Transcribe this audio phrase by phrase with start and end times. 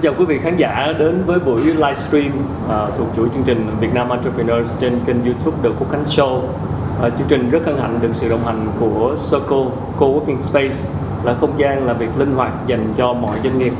[0.00, 2.30] Xin chào quý vị khán giả đến với buổi livestream
[2.66, 6.36] uh, thuộc chuỗi chương trình Việt Nam Entrepreneurs trên kênh YouTube The Quốc Khánh Show.
[6.36, 9.64] Uh, chương trình rất hân hạnh được sự đồng hành của Circle
[9.98, 10.76] Co-working Space
[11.24, 13.72] là không gian làm việc linh hoạt dành cho mọi doanh nghiệp.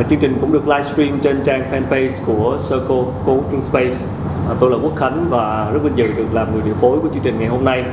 [0.00, 3.96] Uh, chương trình cũng được livestream trên trang fanpage của Circle Co-working Space.
[4.50, 7.08] Uh, tôi là Quốc Khánh và rất vinh dự được làm người điều phối của
[7.14, 7.84] chương trình ngày hôm nay.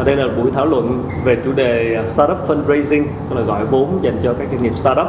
[0.00, 3.98] Uh, đây là buổi thảo luận về chủ đề Startup Fundraising, tức là gọi vốn
[4.02, 5.06] dành cho các doanh nghiệp startup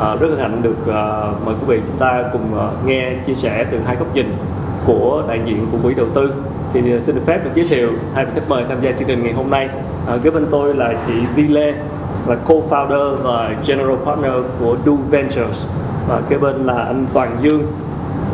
[0.00, 3.34] À, rất hân hạnh được ờ, mời quý vị chúng ta cùng ờ, nghe chia
[3.34, 4.26] sẻ từ hai góc nhìn
[4.86, 6.32] của đại diện của quỹ đầu tư.
[6.72, 9.22] Thì xin được phép được giới thiệu hai vị khách mời tham gia chương trình
[9.22, 9.68] ngày hôm nay.
[10.06, 11.74] À, kế bên tôi là chị Vi Lê
[12.26, 15.66] là co-founder và general partner của Do Ventures.
[16.08, 17.62] Và kế bên là anh Toàn Dương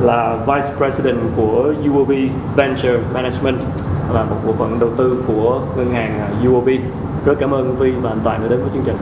[0.02, 2.12] là vice president của UOB
[2.56, 3.58] Venture Management
[4.14, 6.69] là một bộ phận đầu tư của ngân hàng UOB
[7.24, 8.97] rất cảm ơn Vi và anh Toàn đã đến với chương trình.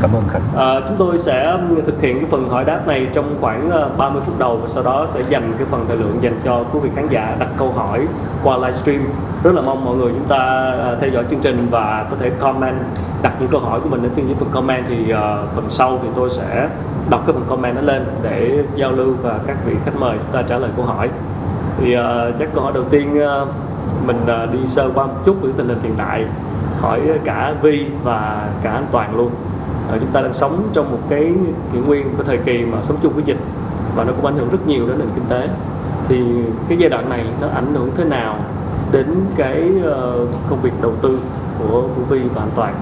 [0.00, 0.42] Cảm ơn Khánh.
[0.56, 3.90] À, chúng tôi sẽ um, thực hiện cái phần hỏi đáp này trong khoảng ờ,
[3.98, 6.80] 30 phút đầu và sau đó sẽ dành cái phần thời lượng dành cho quý
[6.82, 8.06] vị khán giả đặt câu hỏi
[8.44, 9.00] qua livestream.
[9.44, 10.36] Rất là mong mọi người chúng ta
[10.78, 12.76] ờ, theo dõi chương trình và có thể comment
[13.22, 15.18] đặt những câu hỏi của mình ở phía dưới phần comment thì uh,
[15.54, 16.68] phần sau thì tôi sẽ
[17.10, 20.32] đọc cái phần comment đó lên để giao lưu và các vị khách mời chúng
[20.32, 21.08] ta trả lời câu hỏi.
[21.78, 22.02] Thì uh,
[22.38, 23.48] chắc câu hỏi đầu tiên uh,
[24.06, 26.24] mình uh, đi sơ qua một chút về tình hình hiện tại
[26.80, 29.30] hỏi cả Vi và cả anh Toàn luôn
[29.90, 31.32] Ờ, chúng ta đang sống trong một cái
[31.72, 33.38] kỷ nguyên cái thời kỳ mà sống chung với dịch
[33.96, 35.48] và nó cũng ảnh hưởng rất nhiều đến nền kinh tế.
[36.08, 36.24] Thì
[36.68, 38.36] cái giai đoạn này nó ảnh hưởng thế nào
[38.92, 41.18] đến cái ờ, công việc đầu tư
[41.58, 42.74] của của Vi và an toàn?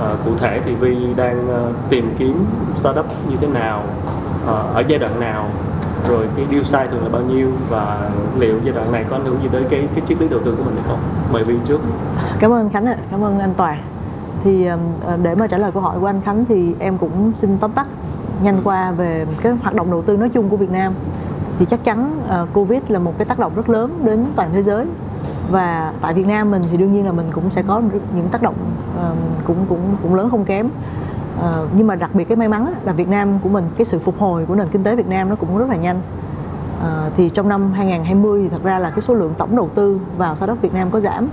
[0.00, 1.48] À, cụ thể thì Vi đang
[1.88, 2.44] tìm kiếm
[2.76, 3.82] startup như thế nào
[4.74, 5.48] ở giai đoạn nào
[6.08, 9.24] rồi cái deal size thường là bao nhiêu và liệu giai đoạn này có ảnh
[9.24, 10.98] hưởng gì tới cái cái triết lý đầu tư của mình hay không?
[11.32, 11.80] Mời Vi trước.
[12.38, 13.78] Cảm ơn Khánh ạ cảm ơn anh Toàn
[14.46, 14.66] thì
[15.02, 17.72] ờ, để mà trả lời câu hỏi của anh Khánh thì em cũng xin tóm
[17.72, 17.86] tắt
[18.42, 20.94] nhanh qua về cái hoạt động đầu tư nói chung của Việt Nam.
[21.58, 24.62] Thì chắc chắn uh, Covid là một cái tác động rất lớn đến toàn thế
[24.62, 24.86] giới.
[25.50, 27.82] Và tại Việt Nam mình thì đương nhiên là mình cũng sẽ có
[28.16, 28.54] những tác động
[28.98, 30.66] uh, cũng cũng cũng lớn không kém.
[30.66, 31.44] Uh,
[31.76, 34.18] nhưng mà đặc biệt cái may mắn là Việt Nam của mình cái sự phục
[34.18, 36.00] hồi của nền kinh tế Việt Nam nó cũng rất là nhanh.
[36.78, 40.00] Uh, thì trong năm 2020 thì thật ra là cái số lượng tổng đầu tư
[40.16, 41.28] vào startup Việt Nam có giảm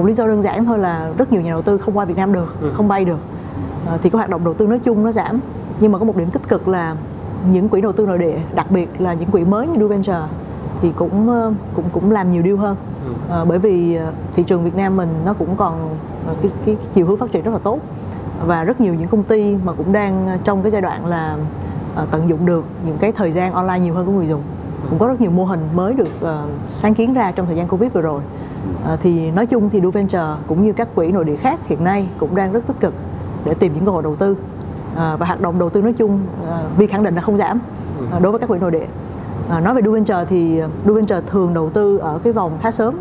[0.00, 2.16] một lý do đơn giản thôi là rất nhiều nhà đầu tư không qua Việt
[2.16, 2.72] Nam được ừ.
[2.76, 3.18] không bay được.
[3.86, 5.40] À, thì cái hoạt động đầu tư nói chung nó giảm.
[5.80, 6.96] Nhưng mà có một điểm tích cực là
[7.52, 10.22] những quỹ đầu tư nội địa đặc biệt là những quỹ mới như Venture
[10.80, 12.76] thì cũng ờ, cũng cũng làm nhiều deal hơn.
[13.30, 13.98] À, bởi vì
[14.36, 15.96] thị trường Việt Nam mình nó cũng còn
[16.42, 17.78] cái, cái chiều hướng phát triển rất là tốt.
[18.46, 21.36] Và rất nhiều những công ty mà cũng đang trong cái giai đoạn là
[22.02, 24.42] uh, tận dụng được những cái thời gian online nhiều hơn của người dùng.
[24.90, 26.30] Cũng có rất nhiều mô hình mới được uh,
[26.68, 28.20] sáng kiến ra trong thời gian covid vừa rồi
[28.84, 32.08] à, thì nói chung thì Venture cũng như các quỹ nội địa khác hiện nay
[32.18, 32.94] cũng đang rất tích cực
[33.44, 34.36] để tìm những cơ hội đầu tư.
[34.96, 37.60] À, và hoạt động đầu tư nói chung à, vì khẳng định là không giảm
[38.12, 38.86] à, đối với các quỹ nội địa.
[39.48, 42.94] À, nói về Venture thì Venture thường đầu tư ở cái vòng khá sớm.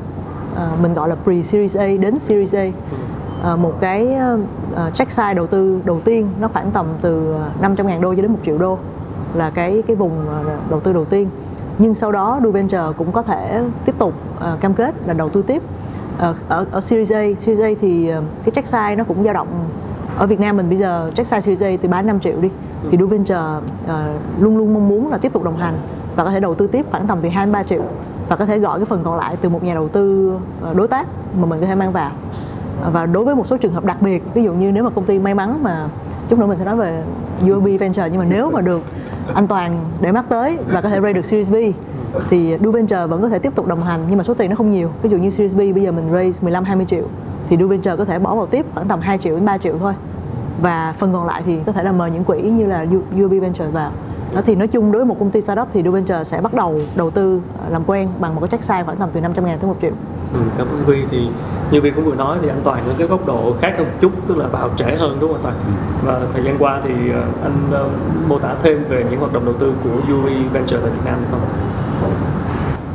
[0.56, 2.66] À, mình gọi là pre Series A đến Series A.
[3.44, 7.88] À, một cái uh, check size đầu tư đầu tiên nó khoảng tầm từ 500
[7.88, 8.78] ngàn đô cho đến 1 triệu đô
[9.34, 10.12] là cái cái vùng
[10.70, 11.30] đầu tư đầu tiên
[11.80, 15.30] nhưng sau đó Do Venture cũng có thể tiếp tục uh, cam kết là đầu
[15.30, 15.62] tư tiếp.
[16.18, 19.34] Uh, ở, ở Series A Series A thì uh, cái check size nó cũng dao
[19.34, 19.48] động.
[20.18, 22.50] Ở Việt Nam mình bây giờ check size Series A từ 3 5 triệu đi.
[22.92, 23.92] Thì Do Venture uh,
[24.42, 25.74] luôn luôn mong muốn là tiếp tục đồng hành
[26.16, 27.84] và có thể đầu tư tiếp khoảng tầm từ 2 3 triệu
[28.30, 30.34] và có thể gọi cái phần còn lại từ một nhà đầu tư
[30.76, 31.08] đối tác
[31.40, 32.12] mà mình có thể mang vào.
[32.94, 35.06] Và đối với một số trường hợp đặc biệt ví dụ như nếu mà công
[35.06, 35.90] ty may mắn mà
[36.30, 37.04] chút nữa mình sẽ nói về
[37.50, 38.82] UOB Venture, nhưng mà nếu mà được
[39.34, 41.56] an toàn để mắt tới và có thể raise được Series B,
[42.30, 44.56] thì Du Venture vẫn có thể tiếp tục đồng hành, nhưng mà số tiền nó
[44.56, 44.90] không nhiều.
[45.02, 47.04] Ví dụ như Series B, bây giờ mình raise 15 20 triệu,
[47.50, 49.78] thì Du Venture có thể bỏ vào tiếp khoảng tầm 2 triệu đến 3 triệu
[49.80, 49.94] thôi.
[50.62, 52.86] Và phần còn lại thì có thể là mời những quỹ như là
[53.22, 53.92] UOB Venture vào
[54.46, 56.80] thì nói chung đối với một công ty startup thì Do Venture sẽ bắt đầu
[56.96, 59.68] đầu tư làm quen bằng một cái check size khoảng tầm từ 500 ngàn tới
[59.68, 59.92] 1 triệu
[60.34, 61.28] ừ, cảm ơn Vi thì
[61.72, 63.94] như Vi cũng vừa nói thì anh Toàn ở cái góc độ khác hơn một
[64.02, 65.72] chút tức là vào trễ hơn đúng không anh Toàn ừ.
[66.06, 69.46] và thời gian qua thì ờ, anh uh, mô tả thêm về những hoạt động
[69.46, 71.42] đầu tư của UV Venture tại Việt Nam được không?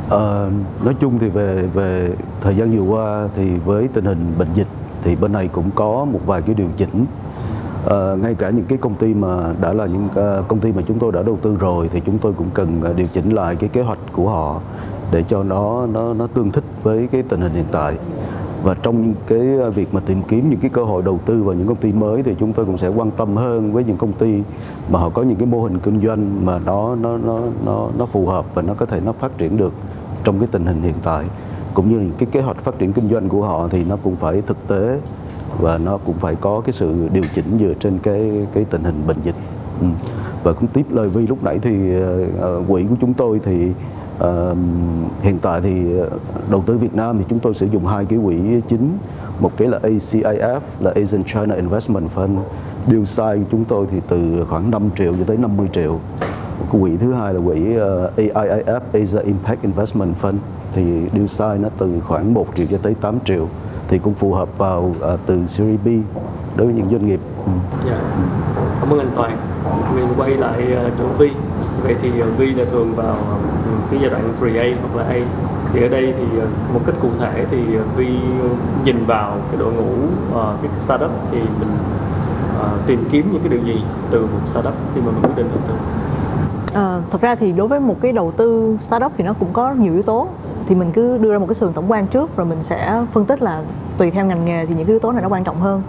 [0.09, 0.49] Ờ,
[0.83, 2.09] nói chung thì về về
[2.41, 4.67] thời gian vừa qua thì với tình hình bệnh dịch
[5.03, 7.05] thì bên này cũng có một vài cái điều chỉnh
[7.85, 10.81] Uh, ngay cả những cái công ty mà đã là những uh, công ty mà
[10.87, 13.55] chúng tôi đã đầu tư rồi thì chúng tôi cũng cần uh, điều chỉnh lại
[13.55, 14.61] cái kế hoạch của họ
[15.11, 17.95] để cho nó nó nó tương thích với cái tình hình hiện tại.
[18.63, 19.39] Và trong cái
[19.75, 22.23] việc mà tìm kiếm những cái cơ hội đầu tư vào những công ty mới
[22.23, 24.41] thì chúng tôi cũng sẽ quan tâm hơn với những công ty
[24.89, 28.05] mà họ có những cái mô hình kinh doanh mà nó nó nó nó nó
[28.05, 29.73] phù hợp và nó có thể nó phát triển được
[30.23, 31.25] trong cái tình hình hiện tại.
[31.73, 34.15] Cũng như những cái kế hoạch phát triển kinh doanh của họ thì nó cũng
[34.15, 34.99] phải thực tế
[35.61, 39.07] và nó cũng phải có cái sự điều chỉnh dựa trên cái cái tình hình
[39.07, 39.35] bệnh dịch.
[39.81, 39.87] Ừ.
[40.43, 43.71] Và cũng tiếp lời Vi lúc nãy thì uh, quỹ của chúng tôi thì
[44.17, 44.57] uh,
[45.21, 45.83] hiện tại thì
[46.49, 48.35] đầu tư Việt Nam thì chúng tôi sử dụng hai cái quỹ
[48.67, 48.97] chính.
[49.39, 52.37] Một cái là ACIF là Asian China Investment Fund.
[52.87, 55.99] Deal size của chúng tôi thì từ khoảng 5 triệu cho tới 50 triệu.
[56.71, 60.37] Cái quỹ thứ hai là quỹ uh, AIIF Asia Impact Investment Fund.
[60.73, 63.47] Thì deal size nó từ khoảng 1 triệu cho tới 8 triệu
[63.87, 65.87] thì cũng phù hợp vào uh, từ Series B
[66.55, 67.19] đối với những doanh nghiệp.
[67.45, 67.51] Ừ.
[67.89, 68.01] Yeah.
[68.01, 68.25] Dạ.
[68.79, 69.37] Cảm ơn anh Toàn.
[69.95, 71.31] Mình quay lại uh, chỗ Vi.
[71.83, 73.15] Vậy thì uh, Vi là thường vào
[73.91, 75.19] cái giai đoạn pre-A hoặc là A.
[75.73, 76.23] Thì ở đây thì
[76.73, 77.57] một cách cụ thể thì
[77.95, 78.19] Vi
[78.85, 79.93] nhìn vào cái đội ngũ
[80.31, 81.69] uh, cái startup thì mình
[82.59, 85.47] uh, tìm kiếm những cái điều gì từ một startup khi mà mình quyết định
[85.51, 85.73] đầu tư?
[86.73, 89.73] À, thật ra thì đối với một cái đầu tư startup thì nó cũng có
[89.73, 90.27] nhiều yếu tố
[90.67, 93.25] thì mình cứ đưa ra một cái sườn tổng quan trước rồi mình sẽ phân
[93.25, 93.63] tích là
[93.97, 95.81] tùy theo ngành nghề thì những cái yếu tố này nó quan trọng hơn.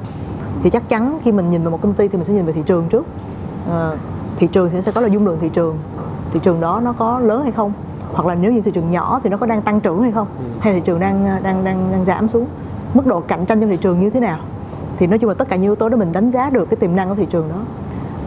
[0.62, 2.52] Thì chắc chắn khi mình nhìn vào một công ty thì mình sẽ nhìn về
[2.52, 3.06] thị trường trước.
[3.70, 3.90] À,
[4.36, 5.78] thị trường thì sẽ có là dung lượng thị trường.
[6.32, 7.72] Thị trường đó nó có lớn hay không?
[8.12, 10.26] Hoặc là nếu như thị trường nhỏ thì nó có đang tăng trưởng hay không?
[10.38, 10.44] Ừ.
[10.60, 12.46] hay thị trường đang đang đang đang giảm xuống?
[12.94, 14.38] Mức độ cạnh tranh trong thị trường như thế nào?
[14.96, 16.76] Thì nói chung là tất cả những yếu tố đó mình đánh giá được cái
[16.76, 17.56] tiềm năng của thị trường đó.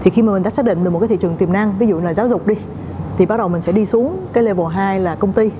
[0.03, 1.87] Thì khi mà mình đã xác định được một cái thị trường tiềm năng ví
[1.87, 2.55] dụ là giáo dục đi
[3.17, 5.51] thì bắt đầu mình sẽ đi xuống cái level 2 là công ty.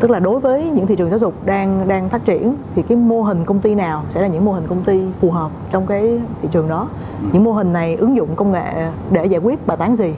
[0.00, 2.96] Tức là đối với những thị trường giáo dục đang đang phát triển thì cái
[2.96, 5.86] mô hình công ty nào sẽ là những mô hình công ty phù hợp trong
[5.86, 6.88] cái thị trường đó.
[7.22, 7.28] Ừ.
[7.32, 10.14] những mô hình này ứng dụng công nghệ để giải quyết bài toán gì?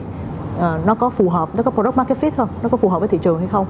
[0.59, 2.49] À, nó có phù hợp nó có product market fit không?
[2.63, 3.65] Nó có phù hợp với thị trường hay không?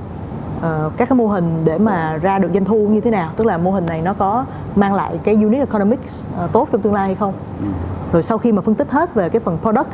[0.61, 3.31] À, các cái mô hình để mà ra được doanh thu như thế nào?
[3.35, 4.45] Tức là mô hình này nó có
[4.75, 7.33] mang lại cái unique economics uh, tốt trong tương lai hay không?
[7.61, 7.67] Ừ.
[8.13, 9.89] Rồi sau khi mà phân tích hết về cái phần product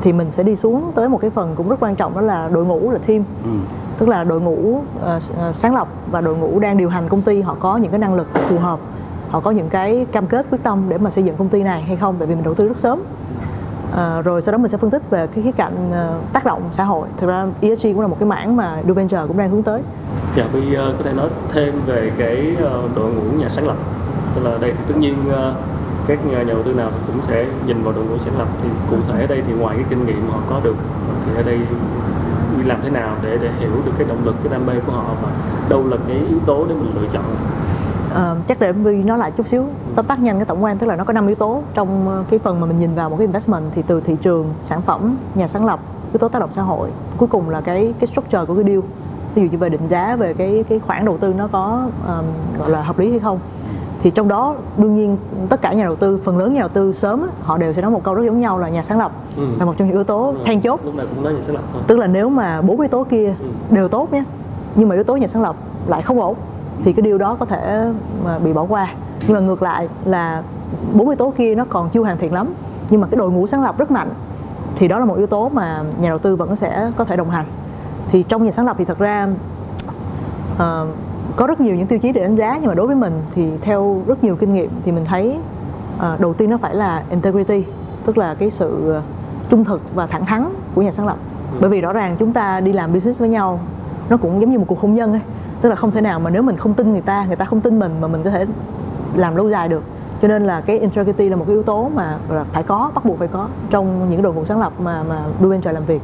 [0.00, 2.48] thì mình sẽ đi xuống tới một cái phần cũng rất quan trọng đó là
[2.48, 3.24] đội ngũ là team.
[3.44, 3.50] Ừ
[3.98, 5.22] tức là đội ngũ uh,
[5.56, 8.14] sáng lập và đội ngũ đang điều hành công ty họ có những cái năng
[8.14, 8.78] lực phù hợp
[9.30, 11.82] họ có những cái cam kết quyết tâm để mà xây dựng công ty này
[11.82, 13.02] hay không tại vì mình đầu tư rất sớm.
[13.96, 16.62] À, rồi sau đó mình sẽ phân tích về cái khía cạnh uh, tác động
[16.72, 17.08] xã hội.
[17.16, 19.82] Thực ra ESG cũng là một cái mảng mà DuVenture cũng đang hướng tới.
[20.36, 23.76] Dạ bây uh, có thể nói thêm về cái uh, đội ngũ nhà sáng lập.
[24.34, 25.56] Tức là đây thì tất nhiên uh,
[26.06, 28.48] các nhà đầu tư nào cũng sẽ nhìn vào đội ngũ sáng lập.
[28.62, 30.76] Thì cụ thể ở đây thì ngoài cái kinh nghiệm họ có được
[31.26, 31.58] thì ở đây
[32.66, 35.04] làm thế nào để để hiểu được cái động lực cái đam mê của họ
[35.22, 35.28] và
[35.68, 37.24] đâu là cái yếu tố để mình lựa chọn?
[38.14, 39.64] À, chắc để Vi nói lại chút xíu.
[39.94, 41.62] Tóm tắt nhanh cái tổng quan tức là nó có năm yếu tố.
[41.74, 44.54] Trong ờ, cái phần mà mình nhìn vào một cái investment thì từ thị trường
[44.62, 45.80] sản phẩm nhà sáng lập
[46.12, 46.90] yếu tố tác động xã hội.
[47.16, 48.80] Cuối cùng là cái cái structure của cái deal.
[49.34, 52.24] Ví dụ như về định giá về cái cái khoản đầu tư nó có um,
[52.58, 53.38] gọi là hợp lý hay không
[54.04, 55.16] thì trong đó đương nhiên
[55.48, 57.90] tất cả nhà đầu tư phần lớn nhà đầu tư sớm họ đều sẽ nói
[57.90, 59.42] một câu rất giống nhau là nhà sáng lập ừ.
[59.58, 60.80] là một trong những yếu tố then chốt.
[60.84, 61.82] Lúc này cũng nói nhà sáng lập thôi.
[61.86, 63.46] Tức là nếu mà bốn yếu tố kia ừ.
[63.70, 64.24] đều tốt nhé
[64.74, 65.56] nhưng mà yếu tố nhà sáng lập
[65.86, 66.36] lại không ổn
[66.82, 67.90] thì cái điều đó có thể
[68.24, 68.94] mà bị bỏ qua.
[69.26, 70.42] Nhưng mà ngược lại là
[70.92, 72.54] bốn yếu tố kia nó còn chưa hoàn thiện lắm
[72.90, 74.08] nhưng mà cái đội ngũ sáng lập rất mạnh
[74.76, 77.30] thì đó là một yếu tố mà nhà đầu tư vẫn sẽ có thể đồng
[77.30, 77.46] hành.
[78.08, 79.28] Thì trong nhà sáng lập thì thật ra
[80.54, 80.88] uh,
[81.36, 83.50] có rất nhiều những tiêu chí để đánh giá nhưng mà đối với mình thì
[83.60, 85.36] theo rất nhiều kinh nghiệm thì mình thấy
[85.96, 87.64] uh, đầu tiên nó phải là integrity
[88.04, 89.02] tức là cái sự ờ,
[89.48, 91.16] trung thực và thẳng thắn của nhà sáng lập.
[91.52, 91.58] Ừ.
[91.60, 93.60] bởi vì rõ ràng chúng ta đi làm business với nhau
[94.08, 95.20] nó cũng giống như một cuộc hôn nhân ấy.
[95.60, 97.60] Tức là không thể nào mà nếu mình không tin người ta người ta không
[97.60, 98.46] tin mình mà mình có thể
[99.14, 99.82] làm lâu dài được.
[100.22, 103.04] Cho nên là cái integrity là một cái yếu tố mà là phải có bắt
[103.04, 105.84] buộc phải có trong những đội ngũ sáng lập mà mà đu bên trời làm
[105.84, 106.02] việc.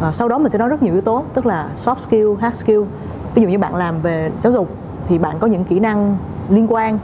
[0.00, 2.56] À, sau đó mình sẽ nói rất nhiều yếu tố tức là soft skill hard
[2.56, 2.82] skill
[3.38, 4.68] ví dụ như bạn làm về giáo dục
[5.08, 6.16] thì bạn có những kỹ năng
[6.48, 6.98] liên quan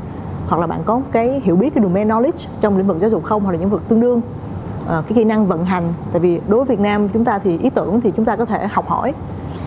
[0.46, 3.24] hoặc là bạn có cái hiểu biết cái domain knowledge trong lĩnh vực giáo dục
[3.24, 4.20] không hoặc là những vực tương đương
[4.88, 5.92] à, cái kỹ năng vận hành.
[6.12, 8.44] Tại vì đối với Việt Nam chúng ta thì ý tưởng thì chúng ta có
[8.44, 9.14] thể học hỏi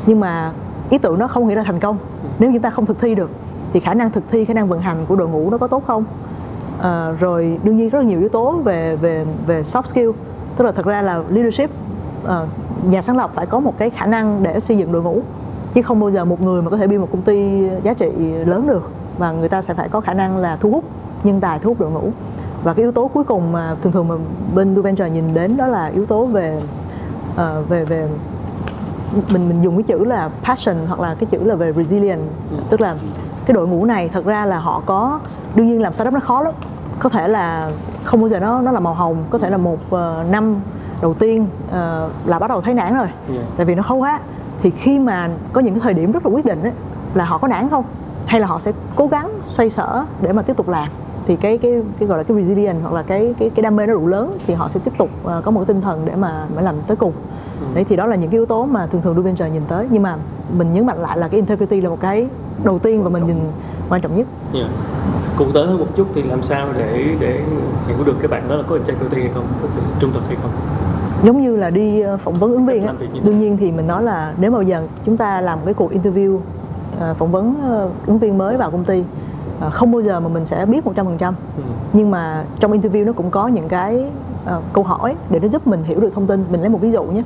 [0.05, 0.51] nhưng mà
[0.89, 1.97] ý tưởng nó không nghĩa là thành công.
[2.39, 3.29] Nếu chúng ta không thực thi được
[3.73, 5.83] thì khả năng thực thi khả năng vận hành của đội ngũ nó có tốt
[5.87, 6.03] không?
[6.81, 10.09] À, rồi đương nhiên rất là nhiều yếu tố về về về soft skill
[10.55, 11.69] tức là thật ra là leadership
[12.27, 12.45] à,
[12.89, 15.21] nhà sáng lập phải có một cái khả năng để xây dựng đội ngũ
[15.77, 18.09] chứ không bao giờ một người mà có thể build một công ty giá trị
[18.45, 20.83] lớn được và người ta sẽ phải có khả năng là thu hút
[21.23, 22.11] nhân tài thu hút đội ngũ.
[22.63, 24.15] Và cái yếu tố cuối cùng mà thường thường mà
[24.55, 26.59] bên Du Venture nhìn đến đó là yếu tố về
[27.33, 28.07] uh, về về
[29.33, 32.21] mình mình dùng cái chữ là passion hoặc là cái chữ là về resilient
[32.69, 32.95] tức là
[33.45, 35.19] cái đội ngũ này thật ra là họ có
[35.55, 36.53] đương nhiên làm startup nó khó lắm.
[36.99, 37.71] Có thể là
[38.03, 40.55] không bao giờ nó nó là màu hồng có thể là một uh, năm
[41.01, 41.73] đầu tiên uh,
[42.25, 43.07] là bắt đầu thấy nản rồi.
[43.29, 43.47] Yeah.
[43.57, 44.19] tại vì nó khó quá
[44.67, 46.71] thì khi mà có những cái thời điểm rất là quyết định ấy,
[47.13, 47.83] là họ có nản không?
[48.25, 50.89] Hay là họ sẽ cố gắng xoay sở để mà tiếp tục làm?
[51.27, 53.85] Thì cái cái cái gọi là cái resilient hoặc là cái cái cái đam mê
[53.85, 56.15] nó đủ lớn thì họ sẽ tiếp tục uh, có một cái tinh thần để
[56.15, 57.13] mà mà làm tới cùng.
[57.59, 57.65] Ừ.
[57.73, 59.87] đấy thì đó là những cái yếu tố mà thường thường đu venture nhìn tới.
[59.91, 60.17] Nhưng mà
[60.57, 62.27] mình nhấn mạnh lại là cái integrity là một cái
[62.63, 63.39] đầu tiên và mình nhìn
[63.89, 64.27] quan trọng nhất.
[64.53, 64.69] Yeah.
[65.37, 67.41] cụ thể hơn một chút thì làm sao để để
[67.87, 69.45] hiểu được cái bạn đó là có integrity hay không?
[69.61, 69.67] Có
[69.99, 70.51] trung thực hay không
[71.23, 72.93] giống như là đi ờ, phỏng vấn ứng viên á.
[73.23, 75.91] Đương nhiên thì mình nói là nếu mà bây giờ chúng ta làm cái cuộc
[75.91, 76.39] interview
[76.99, 79.03] ờ, phỏng vấn ờ, ứng viên mới vào công ty
[79.71, 81.63] không bao giờ mà mình sẽ biết 100% ừ.
[81.93, 84.05] nhưng mà trong interview nó cũng có những cái
[84.45, 86.45] uh, câu hỏi để nó giúp mình hiểu được thông tin.
[86.49, 87.23] Mình lấy một ví dụ nhé.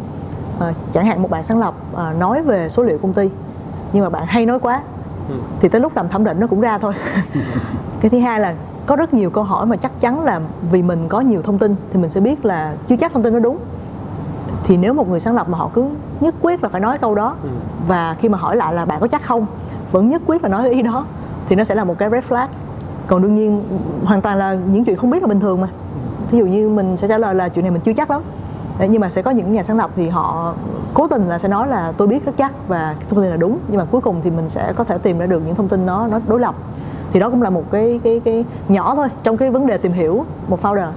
[0.58, 3.30] Uh, chẳng hạn một bạn sáng lập uh, nói về số liệu công ty
[3.94, 4.82] nhưng mà bạn hay nói quá
[5.30, 5.36] ừ.
[5.60, 6.94] thì tới lúc làm thẩm định nó cũng ra thôi.
[8.02, 8.56] Cái thứ hai là
[8.86, 11.76] có rất nhiều câu hỏi mà chắc chắn là vì mình có nhiều thông tin
[11.94, 13.58] thì mình sẽ biết là chưa chắc thông tin nó đúng
[14.72, 17.16] thì nếu một người sáng lập mà họ cứ nhất quyết là phải nói câu
[17.16, 17.50] đó ừ.
[17.88, 19.46] và khi mà hỏi lại là bạn có chắc không
[19.92, 21.06] vẫn nhất quyết là nói ý đó
[21.50, 22.48] thì nó sẽ là một cái red flag.
[23.08, 23.64] Còn đương nhiên
[24.06, 25.68] hoàn toàn là những chuyện không biết là bình thường mà.
[26.32, 28.22] Ví dụ như mình sẽ trả lời là chuyện này mình chưa chắc lắm.
[28.80, 30.54] Đấy, nhưng mà sẽ có những nhà sáng lập thì họ
[30.94, 33.58] cố tình là sẽ nói là tôi biết rất chắc và thông tin là đúng
[33.68, 35.86] nhưng mà cuối cùng thì mình sẽ có thể tìm ra được những thông tin
[35.86, 36.56] nó nó đối lập.
[37.14, 39.92] Thì đó cũng là một cái cái cái nhỏ thôi trong cái vấn đề tìm
[39.92, 40.92] hiểu một founder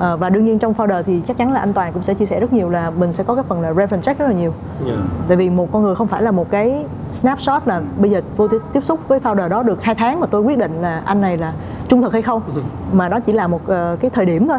[0.00, 2.24] à, và đương nhiên trong founder thì chắc chắn là anh Toàn cũng sẽ chia
[2.24, 4.52] sẻ rất nhiều là mình sẽ có cái phần là reference check rất là nhiều.
[4.84, 4.98] Yeah.
[4.98, 5.02] Dạ.
[5.28, 8.48] tại vì một con người không phải là một cái snapshot là bây giờ tôi
[8.72, 11.36] tiếp xúc với founder đó được hai tháng mà tôi quyết định là anh này
[11.36, 11.52] là
[11.88, 12.42] trung thực hay không.
[12.92, 14.58] Mà đó chỉ là một uh, cái thời điểm thôi.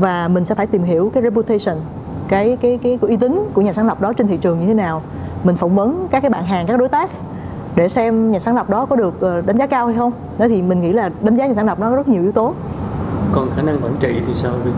[0.00, 1.76] Và mình sẽ phải tìm hiểu cái reputation
[2.28, 4.66] cái cái cái, cái uy tín của nhà sáng lập đó trên thị trường như
[4.66, 5.02] thế nào.
[5.44, 7.10] Mình phỏng vấn các cái bạn hàng các đối tác
[7.76, 10.12] để xem nhà sáng lập đó có được ờ, đánh giá cao hay không.
[10.38, 12.32] Đó thì mình nghĩ là đánh giá nhà sáng lập nó có rất nhiều yếu
[12.32, 12.54] tố
[13.34, 14.74] còn khả năng quản trị thì sao Vinh?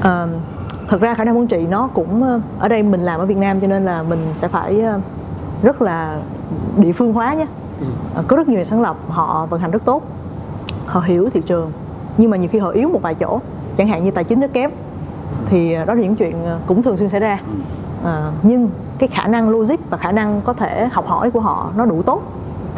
[0.00, 0.26] À,
[0.88, 3.36] thật ra khả năng quản trị nó cũng ờ, ở đây mình làm ở Việt
[3.36, 4.84] Nam cho nên là mình sẽ phải
[5.62, 6.18] rất là
[6.76, 7.46] địa phương hóa nhé.
[7.80, 8.22] Ừ.
[8.28, 10.02] có rất nhiều nhà sáng lập họ vận hành rất tốt.
[10.86, 11.72] Họ hiểu thị trường
[12.16, 13.40] nhưng mà nhiều khi họ yếu một vài chỗ
[13.76, 14.70] chẳng hạn như tài chính rất kém
[15.46, 17.40] thì đó là những chuyện cũng thường xuyên xảy ra.
[18.04, 18.68] À, nhưng
[18.98, 22.02] cái khả năng logic và khả năng có thể học hỏi của họ nó đủ
[22.02, 22.22] tốt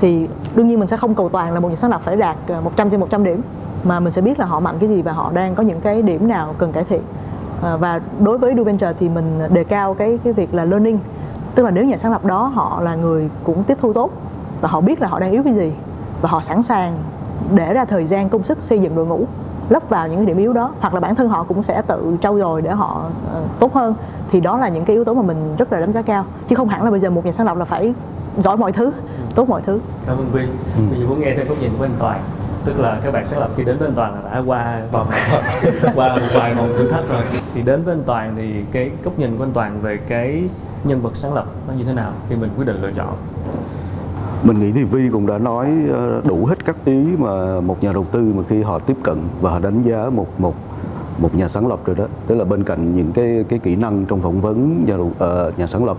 [0.01, 2.37] thì đương nhiên mình sẽ không cầu toàn là một nhà sáng lập phải đạt
[2.65, 3.41] 100 trên 100 điểm
[3.85, 6.03] mà mình sẽ biết là họ mạnh cái gì và họ đang có những cái
[6.03, 7.03] điểm nào cần cải thiện.
[7.63, 10.99] À, và đối với Do Venture thì mình đề cao cái cái việc là learning.
[11.55, 14.11] Tức là nếu nhà sáng lập đó họ là người cũng tiếp thu tốt
[14.61, 15.73] và họ biết là họ đang yếu cái gì
[16.21, 16.97] và họ sẵn sàng
[17.55, 19.27] để ra thời gian công sức xây dựng đội ngũ
[19.69, 22.17] lấp vào những cái điểm yếu đó hoặc là bản thân họ cũng sẽ tự
[22.21, 23.95] trau dồi để họ uh, tốt hơn
[24.31, 26.25] thì đó là những cái yếu tố mà mình rất là đánh giá cao.
[26.49, 27.95] Chứ không hẳn là bây giờ một nhà sáng lập là phải
[28.39, 28.93] giỏi mọi thứ
[29.35, 29.81] tốt mọi thứ.
[30.07, 30.43] Cảm ơn vi
[30.77, 30.83] ừ.
[30.91, 32.21] bây giờ muốn nghe thêm góc nhìn của anh toàn
[32.65, 35.07] tức là các bạn sáng lập khi đến với anh toàn là đã qua vòng
[35.95, 37.23] qua một vài vòng thử thách rồi.
[37.55, 40.45] Thì đến với anh toàn thì cái góc nhìn của anh toàn về cái
[40.85, 43.17] nhân vật sáng lập nó như thế nào khi mình quyết định lựa chọn?
[44.43, 47.93] Mình nghĩ thì Vi cũng đã nói ờ, đủ hết các ý mà một nhà
[47.93, 50.55] đầu tư mà khi họ tiếp cận và họ đánh giá một một
[51.19, 52.05] một nhà sáng lập rồi đó.
[52.27, 55.13] Tức là bên cạnh những cái cái kỹ năng trong phỏng vấn nhà đầu,
[55.49, 55.97] uh, nhà sáng lập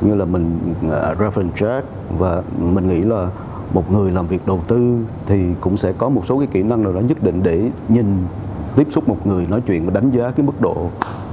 [0.00, 1.88] như là mình uh, reference check
[2.18, 3.28] và mình nghĩ là
[3.74, 6.82] một người làm việc đầu tư thì cũng sẽ có một số cái kỹ năng
[6.82, 8.06] nào đó nhất định để nhìn
[8.76, 10.76] tiếp xúc một người nói chuyện và đánh giá cái mức độ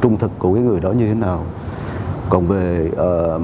[0.02, 1.44] trung thực của cái người đó như thế nào.
[2.30, 3.42] Còn về uh,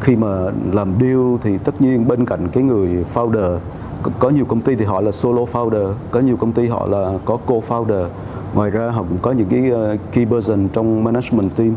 [0.00, 0.28] khi mà
[0.72, 3.58] làm deal thì tất nhiên bên cạnh cái người founder
[4.02, 6.86] có, có nhiều công ty thì họ là solo founder có nhiều công ty họ
[6.86, 8.06] là có co-founder.
[8.54, 11.74] Ngoài ra họ cũng có những cái uh, key person trong management team.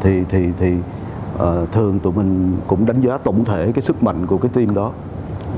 [0.00, 0.74] Thì thì thì
[1.36, 4.74] uh, thường tụi mình cũng đánh giá tổng thể cái sức mạnh của cái team
[4.74, 4.92] đó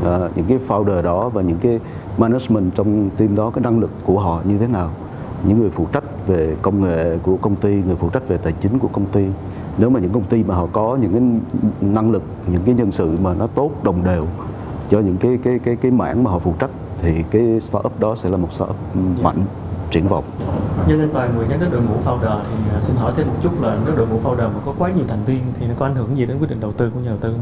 [0.01, 1.81] uh, những cái founder đó và những cái
[2.19, 4.91] management trong team đó cái năng lực của họ như thế nào
[5.45, 8.53] những người phụ trách về công nghệ của công ty người phụ trách về tài
[8.53, 9.27] chính của công ty
[9.79, 11.23] nếu mà những công ty mà họ có những cái
[11.81, 14.27] năng lực những cái nhân sự mà nó tốt đồng đều
[14.89, 16.71] cho những cái cái cái cái mảng mà họ phụ trách
[17.03, 18.77] thì cái startup đó sẽ là một startup
[19.23, 19.37] mạnh
[19.91, 20.25] triển vọng.
[20.89, 23.35] Như nên toàn người nhắc đến đội ngũ founder thì à, xin hỏi thêm một
[23.43, 25.87] chút là nếu đội ngũ founder mà có quá nhiều thành viên thì nó có
[25.87, 27.35] ảnh hưởng gì đến quyết định đầu tư của nhà đầu tư?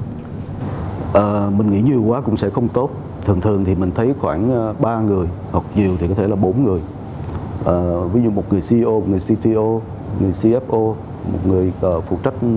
[1.14, 2.90] À, mình nghĩ nhiều quá cũng sẽ không tốt.
[3.24, 6.36] Thường thường thì mình thấy khoảng ờ, 3 người hoặc nhiều thì có thể là
[6.36, 6.80] bốn người.
[7.64, 7.74] À,
[8.12, 9.80] ví dụ một người CEO, một người CTO,
[10.20, 10.94] người CFO
[11.32, 12.48] một người uh, phụ trách ừ,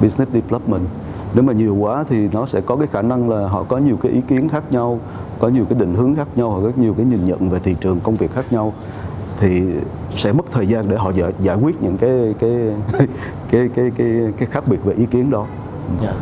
[0.00, 0.82] business development
[1.34, 3.96] nếu mà nhiều quá thì nó sẽ có cái khả năng là họ có nhiều
[4.02, 5.00] cái ý kiến khác nhau
[5.38, 7.76] có nhiều cái định hướng khác nhau họ có nhiều cái nhìn nhận về thị
[7.80, 8.72] trường công việc khác nhau
[9.40, 9.62] thì
[10.10, 13.06] sẽ mất thời gian để họ giải, giải quyết những cái cái cái
[13.50, 15.46] cái cái cái, cái khác biệt về ý kiến đó.
[16.02, 16.16] Yeah.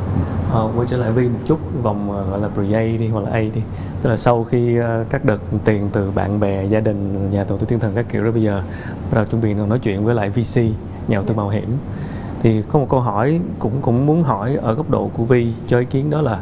[0.54, 0.61] Dạ.
[0.61, 3.30] À, quay trở lại Vi một chút vòng ờ, gọi là pre-A đi hoặc là
[3.30, 3.62] A đi.
[4.02, 7.58] Tức là sau khi uh, các đợt tiền từ bạn bè gia đình nhà đầu
[7.58, 8.62] tư thiên thần các kiểu đó bây giờ
[9.11, 10.56] bắt đầu chuẩn bị nói chuyện với lại VC
[11.08, 11.68] nhà đầu tư mạo hiểm.
[12.40, 15.78] Thì có một câu hỏi cũng cũng muốn hỏi ở góc độ của Vi cho
[15.78, 16.40] ý kiến đó là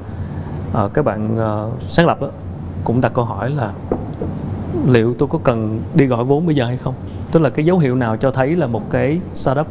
[0.85, 2.28] uh, các bạn uh, sáng lập đó,
[2.85, 3.73] cũng đặt câu hỏi là
[4.87, 6.95] liệu tôi có cần đi gọi vốn bây giờ hay không?
[7.33, 9.66] Tức là cái dấu hiệu nào cho thấy là một cái startup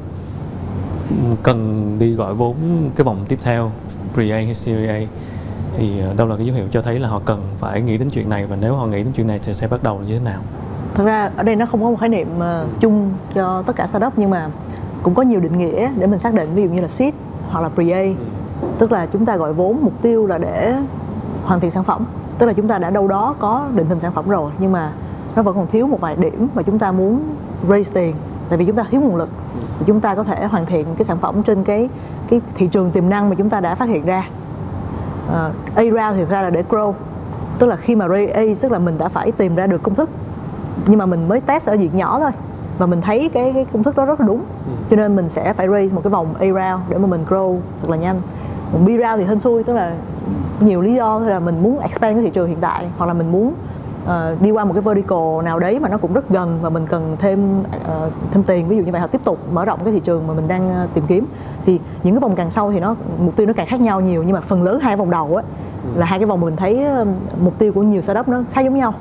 [1.43, 2.55] cần đi gọi vốn
[2.95, 3.71] cái vòng tiếp theo
[4.15, 4.99] pre-A hay Series A
[5.77, 8.09] thì ờ, đâu là cái dấu hiệu cho thấy là họ cần phải nghĩ đến
[8.09, 10.23] chuyện này và nếu họ nghĩ đến chuyện này thì sẽ bắt đầu như thế
[10.23, 10.41] nào?
[10.93, 13.87] Thật ra ở đây nó không có một khái niệm uh, chung cho tất cả
[13.87, 14.49] startup nhưng mà
[15.03, 17.13] cũng có nhiều định nghĩa để mình xác định ví dụ như là seed
[17.49, 18.67] hoặc là pre-A ừ.
[18.77, 20.75] tức là chúng ta gọi vốn mục tiêu là để
[21.43, 22.05] hoàn thiện sản phẩm.
[22.37, 24.91] Tức là chúng ta đã đâu đó có định hình sản phẩm rồi nhưng mà
[25.35, 27.23] nó vẫn còn thiếu một vài điểm mà chúng ta muốn
[27.69, 28.15] raise tiền.
[28.49, 29.29] Tại vì chúng ta thiếu nguồn lực.
[29.79, 31.89] Thì chúng ta có thể hoàn thiện cái sản phẩm trên cái
[32.31, 34.27] cái thị trường tiềm năng mà chúng ta đã phát hiện ra.
[35.27, 36.93] Uh, A round thì ra là để grow.
[37.59, 39.95] Tức là khi mà raise A tức là mình đã phải tìm ra được công
[39.95, 40.09] thức.
[40.87, 42.31] Nhưng mà mình mới test ở diện nhỏ thôi.
[42.77, 44.43] Và mình thấy cái, cái công thức đó rất là đúng.
[44.65, 44.71] Ừ.
[44.89, 47.57] cho nên mình sẽ phải raise một cái vòng A round để mà mình grow
[47.81, 48.21] thật là nhanh.
[48.73, 49.95] Còn B round thì hên xui tức là
[50.59, 53.13] nhiều lý do thôi là mình muốn expand cái thị trường hiện tại hoặc là
[53.13, 53.53] mình muốn
[54.03, 56.87] uh, đi qua một cái vertical nào đấy mà nó cũng rất gần và mình
[56.87, 59.93] cần thêm uh, thêm tiền ví dụ như vậy họ tiếp tục mở rộng cái
[59.93, 61.25] thị trường mà mình đang uh, tìm kiếm
[61.65, 64.23] thì những cái vòng càng sau thì nó mục tiêu nó càng khác nhau nhiều
[64.23, 65.43] nhưng mà phần lớn hai vòng đầu á
[65.83, 65.99] ừ.
[65.99, 67.07] là hai cái vòng mình thấy uh,
[67.41, 68.93] mục tiêu của nhiều startup nó khá giống nhau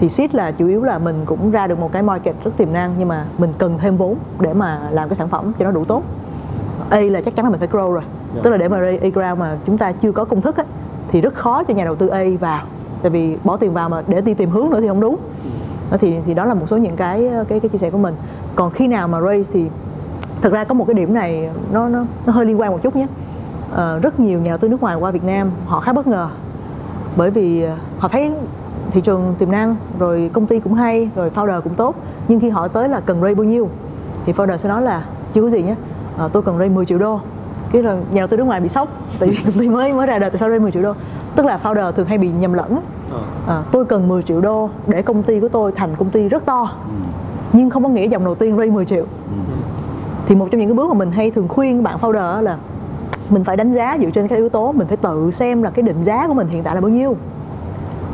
[0.00, 2.72] thì seed là chủ yếu là mình cũng ra được một cái market rất tiềm
[2.72, 5.70] năng nhưng mà mình cần thêm vốn để mà làm cái sản phẩm cho nó
[5.70, 6.02] đủ tốt
[6.90, 8.34] A là chắc chắn là mình phải grow rồi yeah.
[8.34, 8.40] Dạ.
[8.44, 10.64] tức là để mà A ground mà chúng ta chưa có công thức á,
[11.08, 12.62] thì rất khó cho nhà đầu tư A vào
[13.02, 15.16] tại vì bỏ tiền vào mà để đi tìm hướng nữa thì không đúng.
[15.90, 18.14] Đó thì thì đó là một số những cái cái cái chia sẻ của mình.
[18.56, 19.66] Còn khi nào mà raise thì
[20.40, 22.96] thật ra có một cái điểm này nó nó nó hơi liên quan một chút
[22.96, 23.06] nhé.
[23.76, 26.28] À, rất nhiều nhà đầu tư nước ngoài qua Việt Nam họ khá bất ngờ.
[27.16, 28.32] Bởi vì ờ, họ thấy
[28.90, 31.94] thị trường tiềm năng rồi công ty cũng hay rồi founder cũng tốt.
[32.28, 33.68] Nhưng khi hỏi tới là cần raise bao nhiêu
[34.26, 35.74] thì founder sẽ nói là chưa có gì nhé.
[36.18, 37.20] À, tôi cần raise 10 triệu đô
[37.72, 38.88] cái rồi nhà đầu tư nước ngoài bị sốc.
[39.18, 40.92] Tại vì công ty mới mới ra đời tại sao raise 10 triệu đô?
[41.36, 42.80] Tức là founder thường hay bị nhầm lẫn
[43.46, 46.46] à, tôi cần 10 triệu đô để công ty của tôi thành công ty rất
[46.46, 46.70] to.
[46.84, 46.94] Ừ.
[47.52, 49.04] nhưng không có nghĩa dòng đầu tiên raise 10 triệu.
[49.04, 49.54] Ừ.
[50.26, 52.56] thì một trong những cái bước mà mình hay thường khuyên bạn founder là
[53.28, 55.82] mình phải đánh giá dựa trên các yếu tố mình phải tự xem là cái
[55.82, 57.16] định giá của mình hiện tại là bao nhiêu.